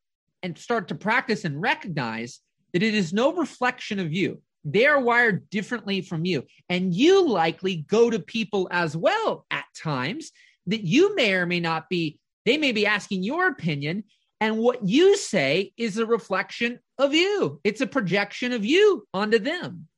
and 0.43 0.57
start 0.57 0.89
to 0.89 0.95
practice 0.95 1.45
and 1.45 1.61
recognize 1.61 2.41
that 2.73 2.83
it 2.83 2.95
is 2.95 3.13
no 3.13 3.35
reflection 3.35 3.99
of 3.99 4.13
you, 4.13 4.41
they 4.65 4.87
are 4.87 5.01
wired 5.01 5.51
differently 5.51 6.01
from 6.01 6.25
you. 6.25 6.45
And 6.69 6.95
you 6.95 7.29
likely 7.29 7.85
go 7.89 8.11
to 8.11 8.19
people 8.19 8.69
as 8.71 8.97
well 8.97 9.47
at 9.51 9.65
times 9.77 10.31
that 10.67 10.85
you 10.85 11.15
may 11.17 11.35
or 11.35 11.47
may 11.47 11.61
not 11.61 11.89
be, 11.89 12.19
they 12.45 12.57
may 12.57 12.73
be 12.73 12.87
asking 12.87 13.25
your 13.25 13.49
opinion. 13.49 14.05
And 14.41 14.59
what 14.59 14.87
you 14.87 15.17
say 15.17 15.73
is 15.77 15.99
a 15.99 16.07
reflection 16.07 16.79
of 17.03 17.15
you, 17.15 17.61
it's 17.65 17.81
a 17.81 17.87
projection 17.87 18.53
of 18.53 18.65
you 18.65 19.07
onto 19.13 19.39
them. 19.39 19.89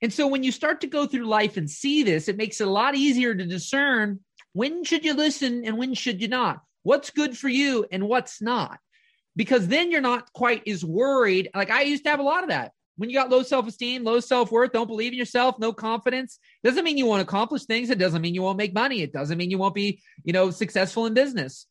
And 0.00 0.12
so 0.12 0.26
when 0.26 0.42
you 0.42 0.50
start 0.50 0.80
to 0.80 0.88
go 0.88 1.06
through 1.06 1.26
life 1.26 1.56
and 1.56 1.70
see 1.70 2.02
this, 2.02 2.28
it 2.28 2.36
makes 2.36 2.60
it 2.60 2.66
a 2.66 2.70
lot 2.70 2.96
easier 2.96 3.34
to 3.34 3.46
discern 3.46 4.20
when 4.52 4.84
should 4.84 5.04
you 5.04 5.14
listen 5.14 5.64
and 5.64 5.78
when 5.78 5.94
should 5.94 6.20
you 6.20 6.28
not? 6.28 6.60
What's 6.82 7.10
good 7.10 7.38
for 7.38 7.48
you 7.48 7.86
and 7.90 8.08
what's 8.08 8.42
not? 8.42 8.78
Because 9.36 9.68
then 9.68 9.90
you're 9.90 10.00
not 10.00 10.32
quite 10.32 10.66
as 10.66 10.84
worried. 10.84 11.50
Like 11.54 11.70
I 11.70 11.82
used 11.82 12.04
to 12.04 12.10
have 12.10 12.20
a 12.20 12.24
lot 12.24 12.42
of 12.42 12.50
that. 12.50 12.72
When 12.96 13.08
you 13.08 13.16
got 13.16 13.30
low 13.30 13.42
self 13.42 13.66
esteem, 13.66 14.04
low 14.04 14.20
self 14.20 14.50
worth, 14.50 14.72
don't 14.72 14.88
believe 14.88 15.12
in 15.12 15.18
yourself, 15.18 15.58
no 15.58 15.72
confidence, 15.72 16.38
doesn't 16.62 16.84
mean 16.84 16.98
you 16.98 17.06
won't 17.06 17.22
accomplish 17.22 17.64
things. 17.64 17.88
It 17.88 17.98
doesn't 17.98 18.20
mean 18.20 18.34
you 18.34 18.42
won't 18.42 18.58
make 18.58 18.74
money. 18.74 19.00
It 19.00 19.12
doesn't 19.12 19.38
mean 19.38 19.50
you 19.50 19.58
won't 19.58 19.74
be, 19.74 20.02
you 20.24 20.32
know, 20.32 20.50
successful 20.50 21.06
in 21.06 21.14
business. 21.14 21.66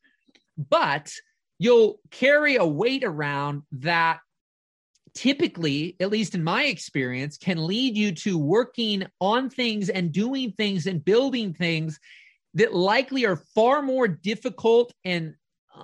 But 0.58 1.14
you'll 1.60 2.00
carry 2.10 2.56
a 2.56 2.66
weight 2.66 3.04
around 3.04 3.64
that 3.74 4.20
typically, 5.14 5.96
at 6.00 6.10
least 6.10 6.36
in 6.36 6.44
my 6.44 6.66
experience, 6.66 7.38
can 7.38 7.66
lead 7.66 7.98
you 7.98 8.14
to 8.14 8.38
working 8.38 9.08
on 9.20 9.50
things 9.50 9.90
and 9.90 10.12
doing 10.12 10.52
things 10.54 10.88
and 10.88 11.04
building 11.04 11.54
things 11.54 12.00
that 12.54 12.74
likely 12.74 13.26
are 13.26 13.36
far 13.36 13.82
more 13.82 14.08
difficult 14.08 14.94
and 15.04 15.36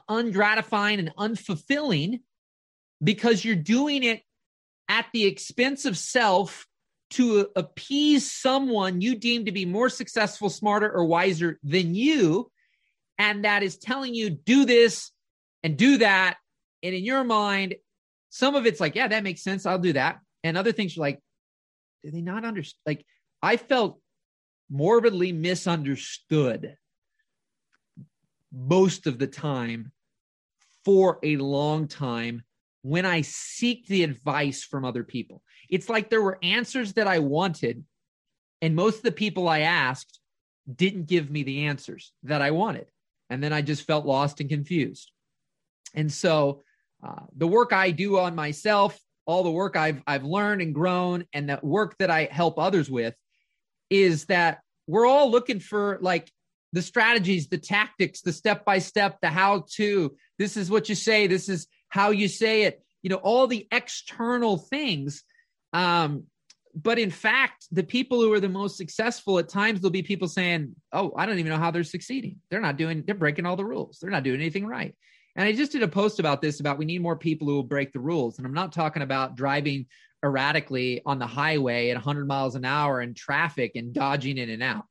ungratifying 0.10 1.00
and 1.00 1.12
unfulfilling 1.18 2.20
because 3.04 3.44
you're 3.44 3.56
doing 3.56 4.04
it 4.04 4.22
at 4.90 5.08
the 5.14 5.26
expense 5.26 5.86
of 5.86 5.98
self 5.98 6.66
to 7.10 7.48
appease 7.56 8.30
someone 8.30 9.02
you 9.02 9.16
deem 9.16 9.46
to 9.46 9.52
be 9.52 9.66
more 9.66 9.90
successful, 9.90 10.50
smarter, 10.50 10.92
or 10.92 11.06
wiser 11.06 11.58
than 11.64 11.96
you. 11.96 12.52
And 13.18 13.46
that 13.46 13.64
is 13.64 13.78
telling 13.78 14.14
you, 14.14 14.30
do 14.30 14.66
this 14.66 15.12
and 15.64 15.78
do 15.78 15.98
that. 16.00 16.38
And 16.84 16.94
in 16.94 17.04
your 17.04 17.24
mind, 17.24 17.76
some 18.30 18.56
of 18.56 18.66
it's 18.66 18.80
like, 18.80 18.96
yeah, 18.96 19.08
that 19.08 19.24
makes 19.24 19.44
sense. 19.44 19.66
I'll 19.66 19.80
do 19.80 19.94
that. 19.94 20.20
And 20.44 20.58
other 20.58 20.72
things 20.72 20.98
are 20.98 21.02
like, 21.02 21.20
do 22.04 22.12
they 22.12 22.22
not 22.22 22.46
understand? 22.46 22.82
Like, 22.86 23.06
I 23.42 23.58
felt 23.58 24.00
morbidly 24.70 25.32
misunderstood 25.32 26.76
most 28.52 29.08
of 29.08 29.20
the 29.20 29.28
time 29.28 29.92
for 30.86 31.20
a 31.24 31.38
long 31.38 31.88
time 31.88 32.44
when 32.82 33.06
I 33.06 33.22
seek 33.22 33.88
the 33.88 34.04
advice 34.04 34.64
from 34.64 34.86
other 34.86 35.04
people. 35.04 35.42
It's 35.70 35.90
like 35.90 36.10
there 36.10 36.22
were 36.22 36.40
answers 36.42 36.94
that 36.94 37.08
I 37.08 37.20
wanted, 37.20 37.84
and 38.62 38.76
most 38.76 38.98
of 38.98 39.04
the 39.04 39.12
people 39.12 39.50
I 39.50 39.62
asked 39.62 40.20
didn't 40.74 41.08
give 41.08 41.30
me 41.30 41.44
the 41.44 41.66
answers 41.66 42.14
that 42.24 42.42
I 42.42 42.52
wanted. 42.52 42.88
And 43.30 43.44
then 43.44 43.52
I 43.52 43.62
just 43.62 43.86
felt 43.86 44.06
lost 44.06 44.40
and 44.40 44.50
confused. 44.50 45.12
And 45.94 46.12
so 46.12 46.64
uh, 47.04 47.24
the 47.36 47.48
work 47.48 47.74
I 47.74 47.92
do 47.92 48.18
on 48.18 48.36
myself, 48.36 49.00
all 49.26 49.44
the 49.44 49.52
work 49.52 49.76
I've 49.76 50.02
I've 50.08 50.24
learned 50.24 50.62
and 50.62 50.74
grown, 50.74 51.26
and 51.34 51.50
the 51.50 51.60
work 51.62 51.96
that 52.00 52.10
I 52.10 52.28
help 52.32 52.58
others 52.58 52.90
with, 52.90 53.16
is 53.90 54.26
that 54.26 54.60
we're 54.88 55.06
all 55.06 55.30
looking 55.30 55.60
for 55.60 56.00
like 56.02 56.32
the 56.74 56.82
strategies, 56.82 57.48
the 57.48 57.58
tactics, 57.58 58.22
the 58.22 58.34
step 58.34 58.66
by 58.66 58.80
step, 58.80 59.20
the 59.22 59.30
how 59.30 59.66
to. 59.76 60.16
This 60.40 60.58
is 60.58 60.70
what 60.72 60.90
you 60.90 60.96
say. 60.96 61.28
This 61.28 61.50
is 61.50 61.68
how 61.90 62.10
you 62.12 62.28
say 62.28 62.64
it. 62.64 62.84
You 63.04 63.10
know, 63.10 63.18
all 63.18 63.48
the 63.48 63.68
external 63.72 64.58
things. 64.58 65.24
Um, 65.74 66.24
but 66.76 67.00
in 67.00 67.10
fact, 67.10 67.66
the 67.72 67.84
people 67.84 68.22
who 68.22 68.32
are 68.34 68.40
the 68.40 68.50
most 68.50 68.78
successful 68.78 69.40
at 69.40 69.50
times 69.50 69.82
there'll 69.82 69.92
be 69.92 70.04
people 70.04 70.28
saying, 70.28 70.76
"Oh, 70.92 71.14
I 71.16 71.26
don't 71.26 71.40
even 71.40 71.52
know 71.52 71.58
how 71.58 71.72
they're 71.72 71.84
succeeding. 71.84 72.38
They're 72.50 72.62
not 72.62 72.78
doing. 72.78 73.04
They're 73.06 73.16
breaking 73.16 73.46
all 73.46 73.56
the 73.56 73.66
rules. 73.66 74.00
They're 74.00 74.12
not 74.12 74.24
doing 74.24 74.40
anything 74.40 74.66
right." 74.66 74.96
And 75.38 75.48
I 75.48 75.54
just 75.54 75.72
did 75.72 75.84
a 75.84 75.88
post 75.88 76.20
about 76.20 76.42
this 76.42 76.60
about 76.60 76.80
we 76.80 76.86
need 76.86 77.02
more 77.02 77.16
people 77.16 77.48
who 77.48 77.54
will 77.54 77.64
break 77.64 77.94
the 77.94 78.00
rules. 78.00 78.38
And 78.38 78.48
I'm 78.48 78.56
not 78.56 78.74
talking 78.74 79.04
about 79.04 79.36
driving 79.36 79.86
erratically 80.26 81.04
on 81.06 81.20
the 81.20 81.28
highway 81.28 81.90
at 81.92 81.96
100 81.96 82.28
miles 82.28 82.56
an 82.56 82.66
hour 82.66 83.02
in 83.02 83.14
traffic 83.14 83.74
and 83.76 83.94
dodging 83.94 84.40
in 84.40 84.50
and 84.50 84.64
out. 84.64 84.86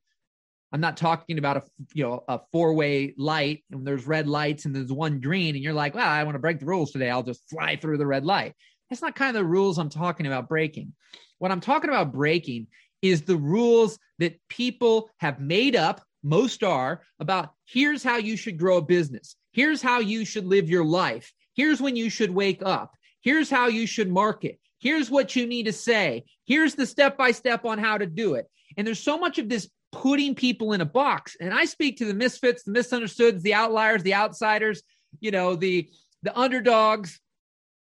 I'm 0.72 0.80
not 0.80 0.96
talking 0.96 1.38
about 1.38 1.56
a 1.56 1.62
you 1.94 2.04
know 2.04 2.24
a 2.28 2.40
four 2.52 2.74
way 2.74 3.14
light 3.18 3.64
and 3.72 3.84
there's 3.86 4.06
red 4.06 4.28
lights 4.28 4.66
and 4.66 4.74
there's 4.74 4.92
one 4.92 5.20
green 5.20 5.56
and 5.56 5.64
you're 5.64 5.72
like, 5.72 5.94
well, 5.94 6.08
I 6.08 6.22
want 6.22 6.36
to 6.36 6.40
break 6.40 6.60
the 6.60 6.66
rules 6.66 6.92
today. 6.92 7.10
I'll 7.10 7.22
just 7.22 7.48
fly 7.50 7.76
through 7.76 7.98
the 7.98 8.06
red 8.06 8.24
light. 8.24 8.54
That's 8.88 9.02
not 9.02 9.16
kind 9.16 9.36
of 9.36 9.42
the 9.42 9.48
rules 9.48 9.78
I'm 9.78 9.88
talking 9.88 10.26
about 10.26 10.48
breaking. 10.48 10.92
What 11.38 11.50
I'm 11.50 11.60
talking 11.60 11.90
about 11.90 12.12
breaking 12.12 12.68
is 13.02 13.22
the 13.22 13.36
rules 13.36 13.98
that 14.18 14.40
people 14.48 15.10
have 15.18 15.40
made 15.40 15.74
up, 15.76 16.02
most 16.22 16.62
are, 16.62 17.02
about 17.20 17.50
here's 17.64 18.02
how 18.02 18.16
you 18.16 18.36
should 18.36 18.58
grow 18.58 18.78
a 18.78 18.82
business. 18.82 19.36
Here's 19.56 19.80
how 19.80 20.00
you 20.00 20.26
should 20.26 20.44
live 20.44 20.68
your 20.68 20.84
life. 20.84 21.32
Here's 21.54 21.80
when 21.80 21.96
you 21.96 22.10
should 22.10 22.30
wake 22.30 22.60
up. 22.62 22.94
Here's 23.22 23.48
how 23.48 23.68
you 23.68 23.86
should 23.86 24.10
market. 24.10 24.60
Here's 24.80 25.10
what 25.10 25.34
you 25.34 25.46
need 25.46 25.62
to 25.62 25.72
say. 25.72 26.24
Here's 26.44 26.74
the 26.74 26.84
step 26.84 27.16
by 27.16 27.30
step 27.30 27.64
on 27.64 27.78
how 27.78 27.96
to 27.96 28.04
do 28.04 28.34
it. 28.34 28.50
And 28.76 28.86
there's 28.86 29.00
so 29.00 29.16
much 29.16 29.38
of 29.38 29.48
this 29.48 29.70
putting 29.92 30.34
people 30.34 30.74
in 30.74 30.82
a 30.82 30.84
box. 30.84 31.38
And 31.40 31.54
I 31.54 31.64
speak 31.64 31.96
to 31.96 32.04
the 32.04 32.12
misfits, 32.12 32.64
the 32.64 32.72
misunderstoods, 32.72 33.42
the 33.42 33.54
outliers, 33.54 34.02
the 34.02 34.12
outsiders, 34.12 34.82
you 35.20 35.30
know, 35.30 35.56
the 35.56 35.88
the 36.22 36.38
underdogs, 36.38 37.18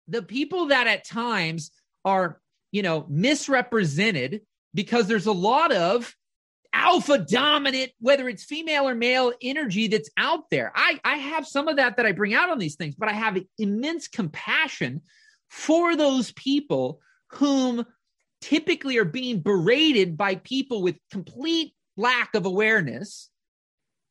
the 0.09 0.23
people 0.23 0.67
that 0.67 0.87
at 0.87 1.07
times 1.07 1.71
are, 2.03 2.41
you 2.73 2.81
know, 2.81 3.05
misrepresented 3.07 4.41
because 4.73 5.07
there's 5.07 5.25
a 5.25 5.31
lot 5.31 5.71
of 5.71 6.13
alpha 6.73 7.17
dominant, 7.17 7.91
whether 7.99 8.29
it's 8.29 8.43
female 8.43 8.87
or 8.87 8.95
male 8.95 9.33
energy 9.41 9.87
that's 9.87 10.09
out 10.17 10.49
there. 10.49 10.71
I, 10.75 10.99
I 11.03 11.17
have 11.17 11.47
some 11.47 11.67
of 11.67 11.77
that 11.77 11.97
that 11.97 12.05
I 12.05 12.11
bring 12.11 12.33
out 12.33 12.49
on 12.49 12.59
these 12.59 12.75
things, 12.75 12.95
but 12.95 13.09
I 13.09 13.13
have 13.13 13.37
immense 13.57 14.07
compassion 14.07 15.01
for 15.49 15.95
those 15.95 16.31
people 16.31 17.01
whom 17.33 17.85
typically 18.41 18.97
are 18.97 19.05
being 19.05 19.41
berated 19.41 20.17
by 20.17 20.35
people 20.35 20.81
with 20.81 20.97
complete 21.11 21.73
lack 21.97 22.33
of 22.35 22.45
awareness. 22.45 23.29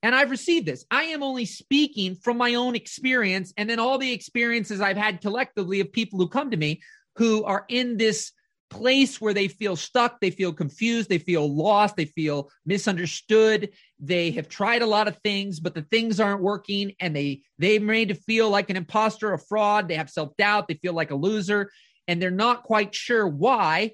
And 0.03 0.15
I've 0.15 0.31
received 0.31 0.67
this. 0.67 0.85
I 0.91 1.05
am 1.05 1.23
only 1.23 1.45
speaking 1.45 2.15
from 2.15 2.39
my 2.39 2.55
own 2.55 2.75
experience 2.75 3.53
and 3.57 3.69
then 3.69 3.79
all 3.79 3.99
the 3.99 4.13
experiences 4.13 4.81
I've 4.81 4.97
had 4.97 5.21
collectively 5.21 5.81
of 5.81 5.93
people 5.93 6.19
who 6.19 6.29
come 6.29 6.51
to 6.51 6.57
me 6.57 6.81
who 7.17 7.45
are 7.45 7.65
in 7.69 7.97
this 7.97 8.33
place 8.71 9.21
where 9.21 9.35
they 9.35 9.49
feel 9.49 9.77
stuck, 9.77 10.21
they 10.21 10.31
feel 10.31 10.53
confused, 10.53 11.09
they 11.09 11.19
feel 11.19 11.53
lost, 11.53 11.97
they 11.97 12.05
feel 12.05 12.51
misunderstood. 12.65 13.71
They 13.99 14.31
have 14.33 14.49
tried 14.49 14.83
a 14.83 14.87
lot 14.87 15.09
of 15.09 15.19
things, 15.19 15.61
but 15.61 15.75
the 15.75 15.83
things 15.83 16.21
aren't 16.21 16.43
working 16.43 16.93
and 17.01 17.15
they 17.15 17.43
they 17.59 17.79
made 17.79 18.09
to 18.09 18.15
feel 18.15 18.49
like 18.49 18.71
an 18.71 18.77
imposter, 18.77 19.33
a 19.33 19.39
fraud, 19.39 19.89
they 19.89 19.97
have 19.97 20.09
self-doubt, 20.09 20.69
they 20.69 20.75
feel 20.75 20.95
like 20.95 21.11
a 21.11 21.17
loser, 21.17 21.71
and 22.09 22.23
they're 22.23 22.31
not 22.31 22.63
quite 22.63 22.95
sure 22.95 23.27
why 23.27 23.93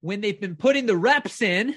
when 0.00 0.20
they've 0.20 0.40
been 0.40 0.56
putting 0.56 0.86
the 0.86 0.96
reps 0.96 1.42
in, 1.42 1.74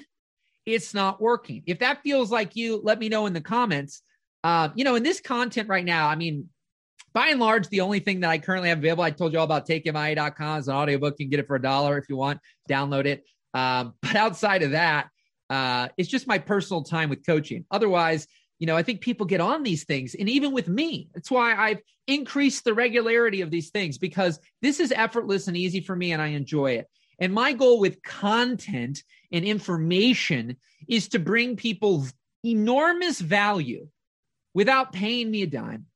it's 0.64 0.94
not 0.94 1.20
working. 1.20 1.62
If 1.66 1.80
that 1.80 2.02
feels 2.02 2.30
like 2.30 2.54
you, 2.56 2.80
let 2.82 2.98
me 2.98 3.08
know 3.08 3.26
in 3.26 3.32
the 3.32 3.40
comments. 3.40 4.02
Uh, 4.44 4.68
you 4.74 4.84
know, 4.84 4.94
in 4.94 5.02
this 5.02 5.20
content 5.20 5.68
right 5.68 5.84
now, 5.84 6.08
I 6.08 6.16
mean, 6.16 6.48
by 7.12 7.28
and 7.28 7.40
large, 7.40 7.68
the 7.68 7.80
only 7.80 8.00
thing 8.00 8.20
that 8.20 8.30
I 8.30 8.38
currently 8.38 8.70
have 8.70 8.78
available, 8.78 9.04
I 9.04 9.10
told 9.10 9.32
you 9.32 9.38
all 9.38 9.44
about 9.44 9.66
takemia.com 9.66 10.60
is 10.60 10.68
an 10.68 10.74
audiobook. 10.74 11.16
You 11.18 11.26
can 11.26 11.30
get 11.30 11.40
it 11.40 11.46
for 11.46 11.56
a 11.56 11.62
dollar 11.62 11.98
if 11.98 12.08
you 12.08 12.16
want, 12.16 12.40
download 12.68 13.06
it. 13.06 13.24
Um, 13.54 13.94
but 14.02 14.16
outside 14.16 14.62
of 14.62 14.72
that, 14.72 15.08
uh, 15.50 15.88
it's 15.96 16.08
just 16.08 16.26
my 16.26 16.38
personal 16.38 16.82
time 16.82 17.10
with 17.10 17.26
coaching. 17.26 17.66
Otherwise, 17.70 18.26
you 18.58 18.66
know, 18.66 18.76
I 18.76 18.82
think 18.82 19.00
people 19.00 19.26
get 19.26 19.40
on 19.40 19.62
these 19.62 19.84
things. 19.84 20.14
And 20.14 20.28
even 20.28 20.52
with 20.52 20.68
me, 20.68 21.08
that's 21.12 21.30
why 21.30 21.54
I've 21.54 21.80
increased 22.06 22.64
the 22.64 22.74
regularity 22.74 23.40
of 23.40 23.50
these 23.50 23.70
things 23.70 23.98
because 23.98 24.38
this 24.62 24.80
is 24.80 24.92
effortless 24.92 25.48
and 25.48 25.56
easy 25.56 25.80
for 25.80 25.96
me 25.96 26.12
and 26.12 26.22
I 26.22 26.28
enjoy 26.28 26.72
it. 26.72 26.86
And 27.18 27.32
my 27.32 27.52
goal 27.52 27.80
with 27.80 28.02
content 28.02 29.02
and 29.30 29.44
information 29.44 30.56
is 30.88 31.08
to 31.08 31.18
bring 31.18 31.56
people 31.56 32.06
enormous 32.44 33.20
value 33.20 33.88
without 34.54 34.92
paying 34.92 35.30
me 35.30 35.42
a 35.42 35.46
dime. 35.46 35.86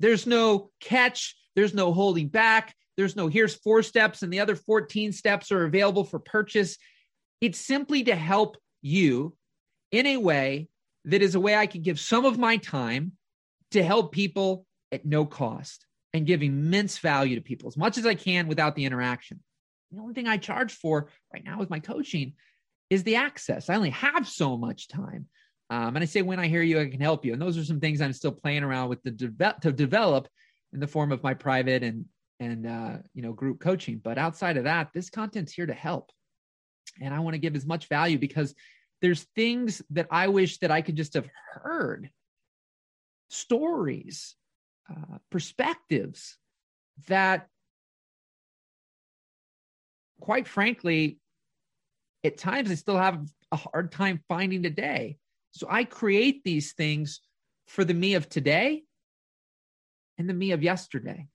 There's 0.00 0.26
no 0.26 0.70
catch. 0.80 1.36
There's 1.54 1.74
no 1.74 1.92
holding 1.92 2.28
back. 2.28 2.74
There's 2.96 3.16
no 3.16 3.28
here's 3.28 3.54
four 3.54 3.82
steps 3.82 4.22
and 4.22 4.32
the 4.32 4.40
other 4.40 4.56
14 4.56 5.12
steps 5.12 5.52
are 5.52 5.64
available 5.64 6.04
for 6.04 6.18
purchase. 6.18 6.76
It's 7.40 7.58
simply 7.58 8.04
to 8.04 8.14
help 8.14 8.56
you 8.82 9.36
in 9.92 10.06
a 10.06 10.16
way 10.16 10.68
that 11.04 11.22
is 11.22 11.34
a 11.34 11.40
way 11.40 11.54
I 11.54 11.66
can 11.66 11.82
give 11.82 11.98
some 11.98 12.24
of 12.24 12.38
my 12.38 12.56
time 12.56 13.12
to 13.70 13.82
help 13.82 14.12
people 14.12 14.66
at 14.92 15.06
no 15.06 15.24
cost 15.24 15.86
and 16.12 16.26
give 16.26 16.42
immense 16.42 16.98
value 16.98 17.36
to 17.36 17.40
people 17.40 17.68
as 17.68 17.76
much 17.76 17.96
as 17.96 18.04
I 18.04 18.14
can 18.14 18.48
without 18.48 18.74
the 18.74 18.84
interaction. 18.84 19.40
The 19.92 20.00
only 20.00 20.14
thing 20.14 20.28
I 20.28 20.36
charge 20.36 20.72
for 20.72 21.08
right 21.32 21.44
now 21.44 21.58
with 21.58 21.70
my 21.70 21.78
coaching 21.78 22.34
is 22.90 23.04
the 23.04 23.16
access. 23.16 23.70
I 23.70 23.76
only 23.76 23.90
have 23.90 24.28
so 24.28 24.56
much 24.56 24.88
time. 24.88 25.26
Um, 25.70 25.94
and 25.94 26.02
I 26.02 26.04
say, 26.04 26.22
when 26.22 26.40
I 26.40 26.48
hear 26.48 26.62
you, 26.62 26.80
I 26.80 26.88
can 26.88 27.00
help 27.00 27.24
you. 27.24 27.32
And 27.32 27.40
those 27.40 27.56
are 27.56 27.64
some 27.64 27.78
things 27.78 28.00
I'm 28.00 28.12
still 28.12 28.32
playing 28.32 28.64
around 28.64 28.88
with 28.88 29.02
de- 29.04 29.54
to 29.62 29.72
develop 29.72 30.28
in 30.72 30.80
the 30.80 30.86
form 30.86 31.12
of 31.12 31.22
my 31.22 31.32
private 31.34 31.82
and 31.82 32.04
and 32.40 32.66
uh, 32.66 32.96
you 33.14 33.22
know 33.22 33.32
group 33.32 33.60
coaching. 33.60 34.00
But 34.02 34.18
outside 34.18 34.56
of 34.56 34.64
that, 34.64 34.88
this 34.92 35.10
content's 35.10 35.52
here 35.52 35.66
to 35.66 35.72
help, 35.72 36.10
and 37.00 37.14
I 37.14 37.20
want 37.20 37.34
to 37.34 37.38
give 37.38 37.54
as 37.54 37.66
much 37.66 37.88
value 37.88 38.18
because 38.18 38.54
there's 39.00 39.26
things 39.34 39.80
that 39.90 40.08
I 40.10 40.28
wish 40.28 40.58
that 40.58 40.70
I 40.70 40.82
could 40.82 40.96
just 40.96 41.14
have 41.14 41.28
heard, 41.52 42.10
stories, 43.28 44.34
uh, 44.90 45.18
perspectives 45.30 46.36
that, 47.06 47.46
quite 50.20 50.48
frankly, 50.48 51.18
at 52.24 52.36
times 52.36 52.70
I 52.70 52.74
still 52.74 52.98
have 52.98 53.24
a 53.52 53.56
hard 53.56 53.92
time 53.92 54.22
finding 54.28 54.62
today. 54.62 55.16
So 55.52 55.66
I 55.68 55.84
create 55.84 56.44
these 56.44 56.72
things 56.72 57.20
for 57.66 57.84
the 57.84 57.94
me 57.94 58.14
of 58.14 58.28
today 58.28 58.84
and 60.18 60.28
the 60.28 60.34
me 60.34 60.52
of 60.52 60.62
yesterday. 60.62 61.26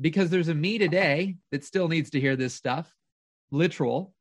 Because 0.00 0.30
there's 0.30 0.48
a 0.48 0.54
me 0.54 0.78
today 0.78 1.36
that 1.50 1.64
still 1.64 1.88
needs 1.88 2.10
to 2.10 2.20
hear 2.20 2.36
this 2.36 2.54
stuff, 2.54 2.92
literal. 3.50 4.14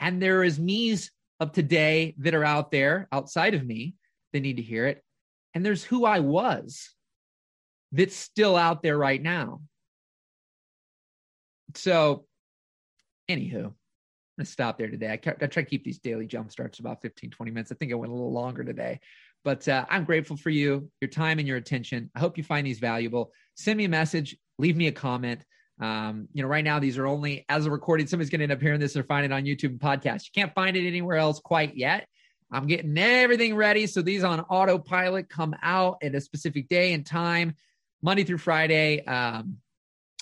And 0.00 0.22
there 0.22 0.42
is 0.42 0.58
me's 0.58 1.10
of 1.40 1.52
today 1.52 2.14
that 2.18 2.34
are 2.34 2.44
out 2.44 2.70
there 2.70 3.06
outside 3.12 3.54
of 3.54 3.66
me 3.66 3.94
that 4.32 4.40
need 4.40 4.56
to 4.56 4.62
hear 4.62 4.86
it. 4.86 5.04
And 5.54 5.64
there's 5.64 5.84
who 5.84 6.04
I 6.04 6.20
was 6.20 6.94
that's 7.92 8.16
still 8.16 8.56
out 8.56 8.82
there 8.82 8.96
right 8.96 9.20
now. 9.20 9.60
So, 11.74 12.26
anywho, 13.30 13.74
going 14.38 14.46
to 14.46 14.52
stop 14.52 14.78
there 14.78 14.88
today. 14.88 15.08
I, 15.08 15.12
I, 15.12 15.46
try 15.46 15.62
to 15.62 15.64
keep 15.64 15.84
these 15.84 15.98
daily 15.98 16.26
jump 16.26 16.50
starts 16.50 16.78
about 16.78 17.02
15, 17.02 17.30
20 17.30 17.52
minutes. 17.52 17.72
I 17.72 17.74
think 17.74 17.92
I 17.92 17.96
went 17.96 18.12
a 18.12 18.14
little 18.14 18.32
longer 18.32 18.64
today, 18.64 19.00
but 19.44 19.66
uh, 19.68 19.84
I'm 19.90 20.04
grateful 20.04 20.36
for 20.36 20.50
you, 20.50 20.90
your 21.00 21.10
time, 21.10 21.38
and 21.38 21.48
your 21.48 21.56
attention. 21.56 22.10
I 22.14 22.20
hope 22.20 22.38
you 22.38 22.44
find 22.44 22.66
these 22.66 22.78
valuable. 22.78 23.32
Send 23.56 23.76
me 23.76 23.84
a 23.84 23.88
message, 23.88 24.36
leave 24.58 24.76
me 24.76 24.86
a 24.86 24.92
comment. 24.92 25.42
Um, 25.80 26.28
you 26.32 26.42
know, 26.42 26.48
right 26.48 26.64
now, 26.64 26.78
these 26.78 26.98
are 26.98 27.06
only 27.06 27.44
as 27.48 27.66
a 27.66 27.70
recording. 27.70 28.06
Somebody's 28.06 28.30
going 28.30 28.40
to 28.40 28.44
end 28.44 28.52
up 28.52 28.60
hearing 28.60 28.80
this 28.80 28.96
or 28.96 29.02
find 29.04 29.24
it 29.24 29.32
on 29.32 29.44
YouTube 29.44 29.70
and 29.70 29.80
podcast. 29.80 30.24
You 30.24 30.30
can't 30.34 30.54
find 30.54 30.76
it 30.76 30.86
anywhere 30.86 31.16
else 31.16 31.40
quite 31.40 31.76
yet. 31.76 32.06
I'm 32.50 32.66
getting 32.66 32.96
everything 32.96 33.54
ready. 33.54 33.86
So 33.86 34.02
these 34.02 34.24
on 34.24 34.40
autopilot 34.40 35.28
come 35.28 35.54
out 35.62 35.98
at 36.02 36.14
a 36.14 36.20
specific 36.20 36.68
day 36.68 36.94
and 36.94 37.04
time, 37.04 37.54
Monday 38.02 38.24
through 38.24 38.38
Friday. 38.38 39.04
Um, 39.04 39.58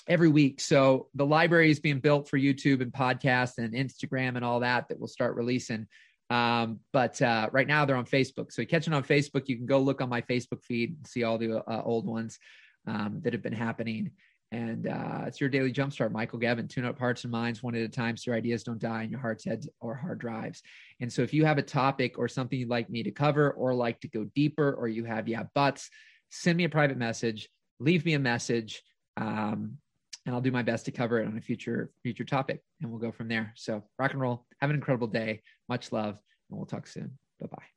every 0.07 0.29
week. 0.29 0.61
So 0.61 1.07
the 1.15 1.25
library 1.25 1.69
is 1.69 1.79
being 1.79 1.99
built 1.99 2.29
for 2.29 2.37
YouTube 2.37 2.81
and 2.81 2.91
podcast 2.91 3.57
and 3.57 3.73
Instagram 3.73 4.35
and 4.35 4.45
all 4.45 4.61
that 4.61 4.87
that 4.89 4.99
we'll 4.99 5.07
start 5.07 5.35
releasing. 5.35 5.87
Um, 6.29 6.79
but 6.91 7.21
uh, 7.21 7.49
right 7.51 7.67
now 7.67 7.85
they're 7.85 7.95
on 7.95 8.05
Facebook. 8.05 8.51
So 8.51 8.61
you 8.61 8.67
catch 8.67 8.87
it 8.87 8.93
on 8.93 9.03
Facebook. 9.03 9.47
You 9.47 9.57
can 9.57 9.65
go 9.65 9.79
look 9.79 10.01
on 10.01 10.09
my 10.09 10.21
Facebook 10.21 10.63
feed 10.63 10.95
and 10.97 11.07
see 11.07 11.23
all 11.23 11.37
the 11.37 11.57
uh, 11.57 11.81
old 11.83 12.05
ones 12.05 12.37
um, 12.85 13.19
that 13.23 13.33
have 13.33 13.41
been 13.41 13.53
happening. 13.53 14.11
And 14.51 14.87
uh, 14.87 15.23
it's 15.25 15.41
your 15.41 15.49
daily 15.49 15.73
jumpstart, 15.73 16.11
Michael 16.11 16.39
Gebben. 16.39 16.69
Tune 16.69 16.85
up 16.85 16.97
hearts 16.97 17.23
and 17.23 17.31
minds 17.31 17.61
one 17.61 17.75
at 17.75 17.81
a 17.81 17.89
time 17.89 18.15
so 18.15 18.31
your 18.31 18.37
ideas 18.37 18.63
don't 18.63 18.79
die 18.79 19.03
in 19.03 19.09
your 19.09 19.19
heart's 19.19 19.43
heads 19.43 19.67
or 19.81 19.93
hard 19.93 20.19
drives. 20.19 20.63
And 21.01 21.11
so 21.11 21.21
if 21.21 21.33
you 21.33 21.43
have 21.43 21.57
a 21.57 21.63
topic 21.63 22.17
or 22.17 22.29
something 22.29 22.57
you'd 22.57 22.69
like 22.69 22.89
me 22.89 23.03
to 23.03 23.11
cover 23.11 23.51
or 23.51 23.73
like 23.73 23.99
to 24.01 24.07
go 24.07 24.23
deeper 24.35 24.73
or 24.73 24.87
you 24.87 25.03
have 25.03 25.27
yeah 25.27 25.43
buts, 25.53 25.89
send 26.31 26.57
me 26.57 26.63
a 26.63 26.69
private 26.69 26.97
message, 26.97 27.49
leave 27.79 28.05
me 28.05 28.13
a 28.13 28.19
message. 28.19 28.81
Um, 29.17 29.79
and 30.27 30.35
I'll 30.35 30.41
do 30.41 30.51
my 30.51 30.61
best 30.61 30.85
to 30.85 30.91
cover 30.91 31.19
it 31.19 31.25
on 31.25 31.37
a 31.37 31.41
future 31.41 31.89
future 32.03 32.25
topic, 32.25 32.61
and 32.81 32.91
we'll 32.91 32.99
go 32.99 33.11
from 33.11 33.29
there. 33.29 33.53
So 33.55 33.81
rock 33.97 34.11
and 34.11 34.21
roll. 34.21 34.45
Have 34.61 34.69
an 34.69 34.75
incredible 34.75 35.07
day. 35.07 35.41
Much 35.69 35.91
love, 35.91 36.19
and 36.49 36.59
we'll 36.59 36.67
talk 36.67 36.85
soon. 36.85 37.17
Bye 37.39 37.47
bye. 37.47 37.76